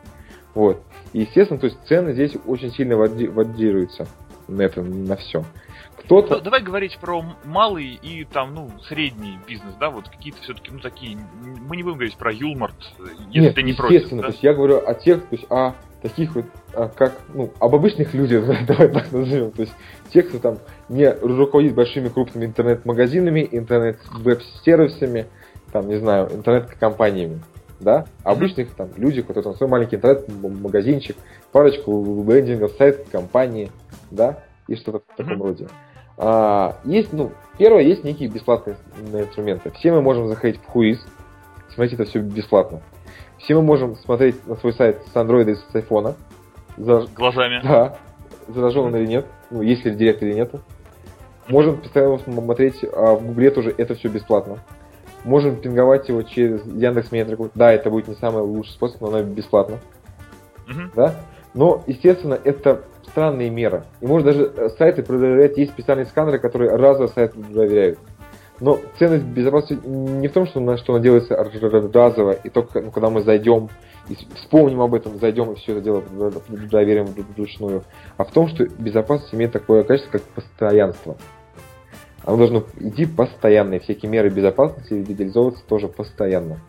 [0.54, 0.82] Вот.
[1.12, 4.06] И, естественно, то есть цены здесь очень сильно варьируются
[4.48, 5.44] на это, на все.
[5.96, 6.40] Кто-то...
[6.40, 11.16] Давай говорить про малый и там, ну, средний бизнес, да, вот какие-то все-таки, ну, такие,
[11.42, 12.74] мы не будем говорить про Юлмарт,
[13.28, 13.94] если Нет, ты не против.
[13.94, 14.28] Естественно, да?
[14.28, 17.74] то есть я говорю о тех, то есть о таких вот, о, как, ну, об
[17.74, 19.74] обычных людях, давай так назовем, то есть
[20.12, 25.26] тех, кто там не руководит большими крупными интернет-магазинами, интернет-веб-сервисами,
[25.70, 27.40] там, не знаю, интернет-компаниями,
[27.82, 31.16] да, обычных там люди, которые там свой маленький интернет-магазинчик,
[31.50, 33.70] парочку лендингов, сайт компании,
[34.10, 35.42] да, и что-то в таком mm-hmm.
[35.42, 35.68] роде.
[36.16, 38.76] А, есть, ну, первое, есть некие бесплатные
[39.12, 39.70] инструменты.
[39.72, 40.98] Все мы можем заходить в Whois,
[41.74, 42.80] смотреть это все бесплатно.
[43.38, 46.14] Все мы можем смотреть на свой сайт с Android и с iPhone.
[46.76, 47.06] За...
[47.14, 47.60] Глазами.
[47.62, 47.98] Да.
[48.48, 49.26] Заражен он или нет.
[49.50, 50.52] Ну, есть ли директ или нет.
[51.48, 54.58] Можем постоянно смотреть а в Гугле тоже это все бесплатно.
[55.24, 57.50] Можем пинговать его через Яндекс Метрику.
[57.54, 59.78] Да, это будет не самый лучший способ, но оно бесплатно.
[60.66, 60.90] Uh-huh.
[60.94, 61.14] Да?
[61.54, 63.84] Но, естественно, это странные меры.
[64.00, 67.98] И может даже э, сайты проверять, есть специальные сканеры, которые разово сайт проверяют.
[68.60, 72.90] Но ценность безопасности не в том, что на что она делается разово, и только ну,
[72.90, 73.68] когда мы зайдем
[74.08, 76.02] и вспомним об этом, зайдем и все это дело
[76.70, 77.06] проверим
[77.36, 77.82] вручную,
[78.16, 81.16] а в том, что безопасность имеет такое качество, как постоянство.
[82.24, 86.60] Оно должно идти постоянно, и всякие меры безопасности реализовываться тоже постоянно.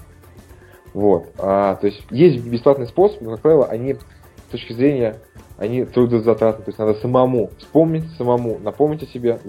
[0.93, 1.27] Вот.
[1.37, 5.17] А, то есть есть бесплатный способ, но, как правило, они с точки зрения
[5.57, 6.65] они трудозатратны.
[6.65, 9.39] То есть надо самому вспомнить, самому напомнить о себе,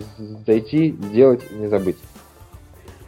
[0.46, 1.96] зайти, сделать и не забыть.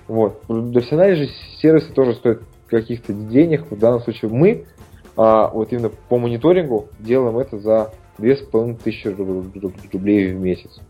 [0.09, 0.40] Вот.
[0.42, 3.70] Профессиональные же сервисы тоже стоят каких-то денег.
[3.70, 4.64] В данном случае мы
[5.16, 9.18] а, вот именно по мониторингу делаем это за 2500
[9.92, 10.80] рублей в месяц.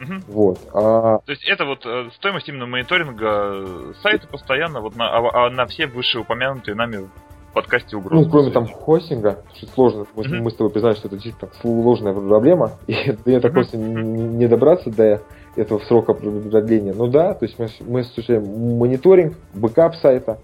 [0.00, 0.12] Угу.
[0.28, 0.58] Вот.
[0.74, 1.18] А...
[1.18, 5.66] То есть это вот э, стоимость именно мониторинга сайта постоянно вот на, а, а на
[5.66, 7.08] все вышеупомянутые нами
[7.54, 8.24] подкасте угрозы.
[8.24, 10.40] Ну, кроме там хостинга, что сложно, мы, mm-hmm.
[10.40, 14.02] мы с тобой признаем, что это действительно сложная проблема, и до нее так просто не,
[14.02, 15.22] не добраться до
[15.56, 16.92] этого срока продления.
[16.92, 18.44] Ну да, то есть мы, мы осуществляем
[18.76, 20.38] мониторинг, бэкап сайта,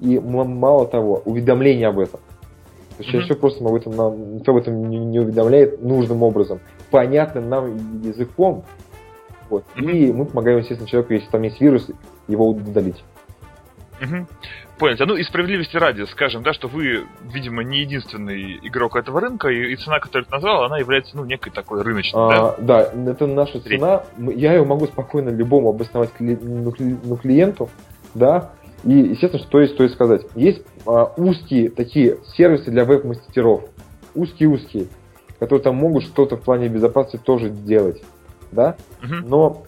[0.00, 2.20] и мало того, уведомление об этом.
[2.98, 3.18] То есть mm-hmm.
[3.20, 8.02] еще просто об этом нам, никто об этом не, не уведомляет нужным образом, понятным нам
[8.02, 8.64] языком.
[9.48, 9.64] Вот.
[9.76, 11.88] И мы помогаем, естественно, человеку, если там есть вирус,
[12.28, 13.02] его удалить.
[14.00, 14.26] Угу.
[14.78, 14.96] Понял.
[15.06, 19.72] Ну и справедливости ради, скажем, да, что вы, видимо, не единственный игрок этого рынка, и,
[19.72, 22.92] и цена, которую ты назвал, она является, ну, некой такой рыночной, а, да?
[22.92, 23.78] Да, это наша Средний.
[23.78, 24.02] цена.
[24.18, 27.70] Я ее могу спокойно любому обосновать кли, ну, ну, клиенту,
[28.14, 28.52] да,
[28.84, 30.26] и, естественно, что есть, стоит сказать.
[30.34, 33.64] Есть а, узкие такие сервисы для веб-мастеров,
[34.14, 34.88] узкие-узкие,
[35.38, 38.02] которые там могут что-то в плане безопасности тоже делать,
[38.52, 39.14] да, угу.
[39.26, 39.62] но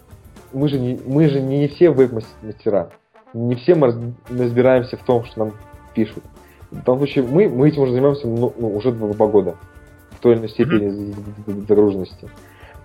[0.53, 2.91] мы же не, мы же не все веб-мастера
[3.35, 5.53] не все мы разбираемся в том, что нам
[5.95, 6.23] пишут.
[6.71, 9.57] В том случае мы, мы этим уже занимаемся ну, ну, уже два года
[10.11, 11.15] в той или иной степени
[11.67, 12.29] загруженности.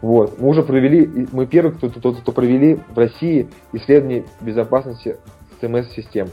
[0.01, 0.39] Вот.
[0.39, 5.17] Мы уже провели, мы первые, кто, кто, кто провели в России исследование безопасности
[5.61, 6.29] CMS-систем.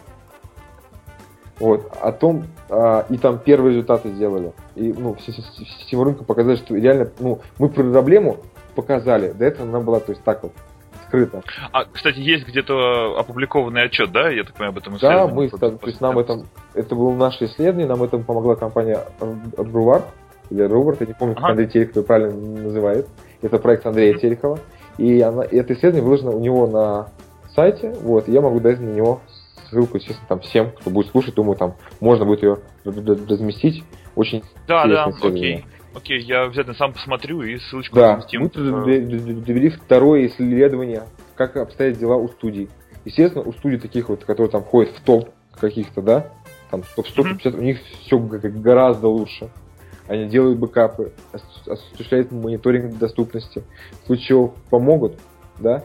[1.58, 1.90] Вот.
[2.00, 4.52] О том, а, и там первые результаты сделали.
[4.74, 8.38] И ну, всему рынку показали, что реально, ну, мы проблему
[8.70, 9.32] показали.
[9.32, 10.52] До этого она была, то есть так вот,
[11.06, 11.42] скрыто.
[11.72, 14.30] А, кстати, есть где-то опубликованный отчет, да?
[14.30, 17.86] Я так понимаю, об этом Да, мы, то есть нам этом, это было наше исследование,
[17.86, 19.00] нам этом помогла компания
[19.56, 20.04] Брувар,
[20.50, 21.52] или Рувард, я не помню, как ага.
[21.52, 23.08] Андрей Терехов правильно называет.
[23.40, 24.18] Это проект Андрея mm-hmm.
[24.18, 24.58] Терехова.
[24.98, 27.08] И, она, и это исследование выложено у него на
[27.54, 29.20] сайте, вот, и я могу дать на него
[29.70, 33.84] ссылку, естественно, там всем, кто будет слушать, думаю, там можно будет ее разместить.
[34.16, 35.64] Очень да, да, окей.
[35.94, 41.02] Окей, я обязательно сам посмотрю и ссылочку да, мы довели второе исследование,
[41.34, 42.68] как обстоят дела у студий.
[43.04, 46.32] Естественно, у студий таких вот, которые там входят в топ каких-то, да,
[46.70, 47.58] там топ-150, mm-hmm.
[47.58, 49.50] у них все гораздо лучше.
[50.06, 51.12] Они делают бэкапы,
[51.66, 53.62] осуществляют мониторинг доступности.
[54.02, 55.18] В случае чего помогут,
[55.58, 55.84] да,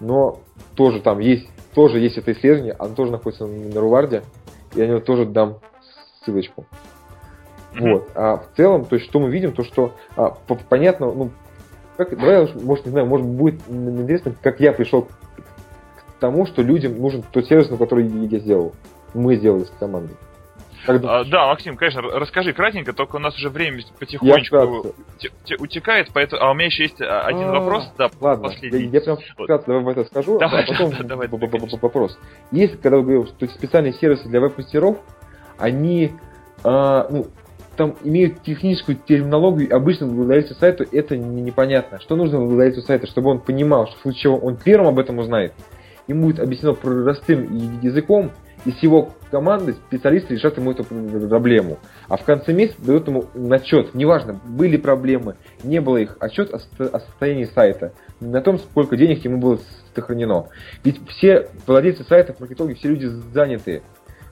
[0.00, 0.40] но
[0.74, 4.22] тоже там есть, тоже есть это исследование, оно тоже находится на Руварде,
[4.74, 5.58] я на него тоже дам
[6.24, 6.66] ссылочку.
[7.80, 8.10] Вот.
[8.14, 10.30] А в целом, то есть, что мы видим, то что а,
[10.68, 11.30] понятно, ну,
[11.96, 15.10] как, давай, может, не знаю, может будет интересно, как я пришел к
[16.20, 18.74] тому, что людям нужен тот сервис, на который я сделал.
[19.14, 20.16] Мы сделали с командой.
[20.86, 24.94] А, да, Максим, конечно, расскажи кратенько, только у нас уже время потихонечку
[25.58, 28.86] утекает, поэтому, а у меня еще есть а, один а, вопрос, да, ладно, последний.
[28.86, 29.96] Я, прям вкратце вот.
[29.96, 32.18] это скажу, давай, а потом да, да, давай, вопрос.
[32.52, 34.98] Есть, когда вы говорите, что специальные сервисы для веб-мастеров,
[35.58, 36.12] они,
[36.62, 37.26] а, ну,
[37.76, 42.00] там имеют техническую терминологию, обычно владельцу сайта это непонятно.
[42.00, 45.18] Что нужно владельцу сайта, чтобы он понимал, что в случае чего он первым об этом
[45.18, 45.52] узнает,
[46.08, 48.32] ему будет объяснено простым языком,
[48.64, 51.78] и с его командой специалисты решат ему эту проблему.
[52.08, 53.94] А в конце месяца дают ему отчет.
[53.94, 56.16] Неважно, были проблемы, не было их.
[56.18, 56.58] Отчет о
[56.98, 57.92] состоянии сайта.
[58.20, 59.60] На том, сколько денег ему было
[59.94, 60.48] сохранено.
[60.82, 63.82] Ведь все владельцы сайтов, маркетологи, все люди занятые.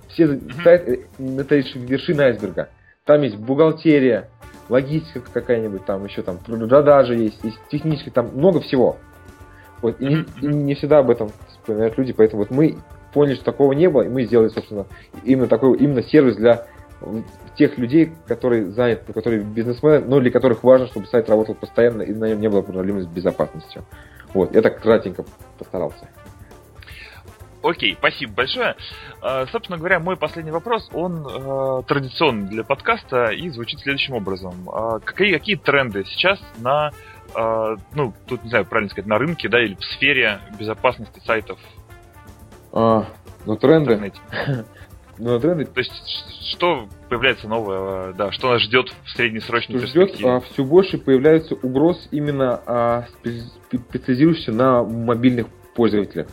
[0.08, 2.68] Все сайты, э, это лишь вершина айсберга.
[3.04, 4.30] Там есть бухгалтерия,
[4.70, 8.96] логистика какая-нибудь, там еще там продажи есть, есть технически, там много всего.
[9.82, 12.78] Вот, и, не, и не всегда об этом вспоминают люди, поэтому вот мы
[13.12, 14.86] поняли, что такого не было, и мы сделали, собственно,
[15.22, 16.66] именно такой именно сервис для
[17.58, 22.14] тех людей, которые заняты, которые бизнесмены, но для которых важно, чтобы сайт работал постоянно и
[22.14, 23.84] на нем не было проблем с безопасностью.
[24.32, 25.26] Вот, я так кратенько
[25.58, 26.08] постарался.
[27.64, 28.76] Окей, спасибо большое.
[29.22, 34.68] Uh, собственно говоря, мой последний вопрос, он uh, традиционный для подкаста и звучит следующим образом.
[34.68, 36.90] Uh, какие, какие тренды сейчас на,
[37.94, 41.58] ну, тут не знаю, правильно сказать, на рынке, да, или в сфере безопасности сайтов?
[42.72, 43.06] А,
[43.46, 44.12] ну, тренды.
[45.18, 45.64] Ну, тренды.
[45.64, 45.92] То есть,
[46.50, 50.18] что появляется новое, да, что нас ждет в среднесрочной что перспективе?
[50.18, 53.04] Ждет, а, все больше появляется угроз именно а,
[53.72, 56.28] специализирующихся на мобильных пользователях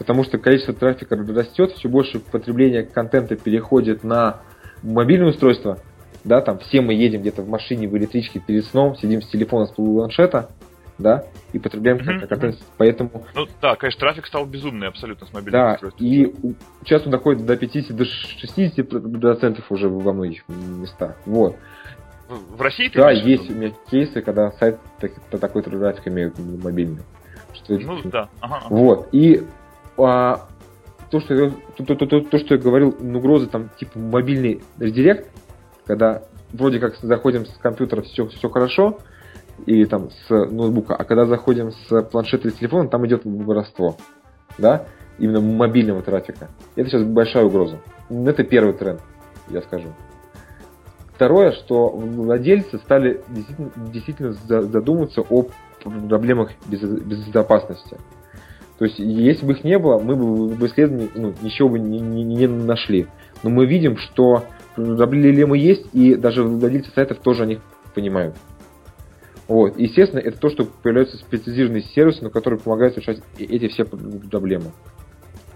[0.00, 4.40] потому что количество трафика растет, все больше потребление контента переходит на
[4.82, 5.78] мобильное устройство,
[6.24, 9.66] да, там все мы едем где-то в машине, в электричке перед сном, сидим с телефона,
[9.66, 10.48] с планшета,
[10.96, 12.26] да, и потребляем mm-hmm.
[12.28, 13.10] контент, поэтому...
[13.34, 16.06] Ну да, конечно, трафик стал безумный абсолютно с мобильным да, устройством.
[16.06, 16.32] и
[16.82, 21.56] сейчас он доходит до 50, до 60 процентов уже во многих местах, вот.
[22.26, 27.02] В России Да, есть у меня кейсы, когда сайт так, такой трафик имеет мобильный.
[27.52, 28.28] Что ну, да.
[28.40, 28.66] Ага, ага.
[28.70, 29.08] Вот.
[29.12, 29.44] И
[30.04, 30.48] а,
[31.10, 35.28] то, что, то, то, то, то, что я говорил, угрозы там типа мобильный редирект,
[35.86, 36.22] когда
[36.52, 38.98] вроде как заходим с компьютера все, все хорошо,
[39.66, 43.96] или там с ноутбука, а когда заходим с планшета или телефона, там идет воровство.
[44.58, 44.86] Да?
[45.18, 46.48] Именно мобильного трафика.
[46.76, 47.78] Это сейчас большая угроза.
[48.08, 49.00] Это первый тренд,
[49.48, 49.88] я скажу.
[51.14, 55.46] Второе, что владельцы стали действительно, действительно задумываться о
[56.08, 57.98] проблемах безопасности.
[58.80, 62.00] То есть, если бы их не было, мы бы в исследовании ну, ничего бы не,
[62.00, 63.08] не, не нашли.
[63.42, 67.58] Но мы видим, что проблемы есть, и даже владельцы сайтов тоже о них
[67.94, 68.36] понимают.
[69.48, 69.78] Вот.
[69.78, 74.72] Естественно, это то, что появляются специализированные сервисы, на которые помогают решать эти все проблемы.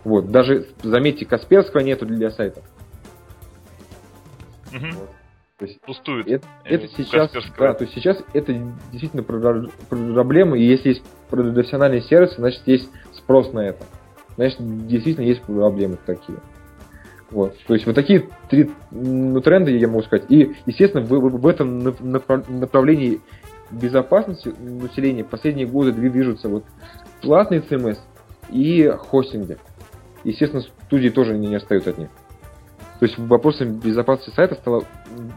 [0.04, 0.30] Вот.
[0.30, 2.62] Даже, заметьте, Касперского нету для сайтов.
[4.70, 4.86] Угу.
[4.98, 5.08] Вот.
[5.56, 6.26] То есть Пустует.
[6.26, 8.52] Это, это сейчас, да, то есть сейчас это
[8.90, 12.90] действительно проблема, и если есть профессиональные сервисы, значит есть
[13.24, 13.84] спрос на это.
[14.36, 16.38] Значит, действительно есть проблемы такие.
[17.30, 17.56] Вот.
[17.66, 20.30] То есть вот такие три ну, тренда, я могу сказать.
[20.30, 23.20] И, естественно, в, в, этом направлении
[23.70, 26.64] безопасности населения последние годы движутся вот
[27.22, 27.98] платные CMS
[28.50, 29.56] и хостинги.
[30.22, 32.08] Естественно, студии тоже не, не отстают от них.
[33.00, 34.84] То есть вопросам безопасности сайта стало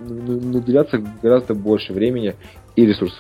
[0.02, 2.36] уделяться гораздо больше времени
[2.76, 3.20] и ресурсов.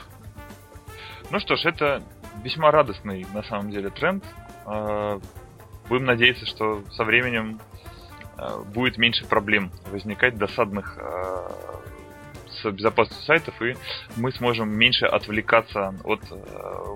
[1.32, 2.04] Ну что ж, это
[2.44, 4.24] весьма радостный на самом деле тренд.
[4.68, 5.20] А,
[5.88, 7.60] будем надеяться, что со временем
[8.38, 11.52] а, будет меньше проблем возникать досадных а,
[12.50, 13.76] с безопасностью сайтов, и
[14.18, 16.22] мы сможем меньше отвлекаться от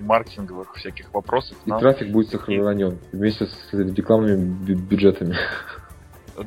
[0.02, 1.56] маркетинговых всяких вопросов.
[1.66, 3.16] И трафик будет сохранен и...
[3.16, 5.38] вместе с рекламными бюджетами.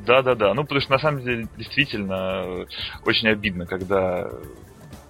[0.06, 0.52] Да, да, да.
[0.54, 2.66] Ну, потому что на самом деле действительно
[3.04, 4.28] очень обидно, когда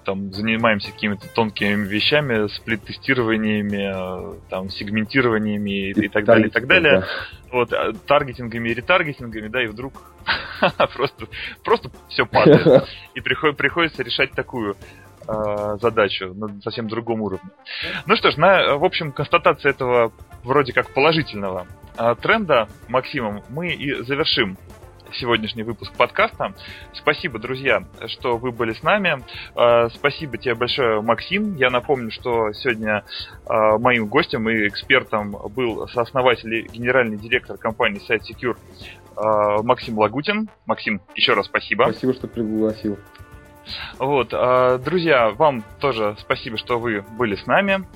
[0.05, 7.00] там занимаемся какими-то тонкими вещами, сплит-тестированиями, там, сегментированиями и, и так далее, и так далее.
[7.00, 7.07] Да.
[7.50, 10.14] Вот, а, таргетингами и ретаргетингами, да, и вдруг
[10.94, 11.26] просто,
[11.64, 12.84] просто все падает.
[13.14, 14.76] И приход, приходится решать такую
[15.26, 17.50] э, задачу на совсем другом уровне.
[18.07, 21.66] Ну что ж, на, в общем, констатация этого вроде как положительного
[21.98, 24.59] э, тренда Максимом мы и завершим
[25.14, 26.54] сегодняшний выпуск подкаста.
[26.92, 29.22] Спасибо, друзья, что вы были с нами.
[29.54, 31.54] А, спасибо тебе большое, Максим.
[31.56, 33.04] Я напомню, что сегодня
[33.46, 38.56] а, моим гостем и экспертом был сооснователь и генеральный директор компании SiteSecure
[39.16, 40.48] а, Максим Лагутин.
[40.66, 41.84] Максим, еще раз спасибо.
[41.90, 42.98] Спасибо, что пригласил.
[43.98, 47.86] Вот, друзья, вам тоже спасибо, что вы были с нами.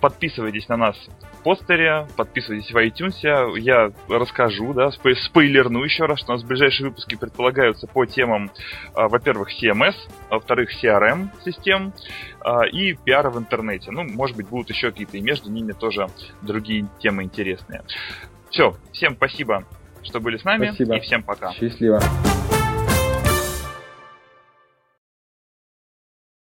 [0.00, 0.96] Подписывайтесь на нас
[1.44, 6.88] постере, подписывайтесь в iTunes, я расскажу, да, спой спойлерну еще раз, что у нас ближайшие
[6.88, 8.50] выпуски предполагаются по темам,
[8.94, 9.94] а, во-первых, CMS,
[10.30, 11.92] во-вторых, CRM систем
[12.40, 13.90] а, и пиара в интернете.
[13.90, 16.08] Ну, может быть, будут еще какие-то и между ними тоже
[16.42, 17.82] другие темы интересные.
[18.50, 19.64] Все, всем спасибо,
[20.02, 20.96] что были с нами, спасибо.
[20.96, 21.52] и всем пока.
[21.52, 22.00] Счастливо.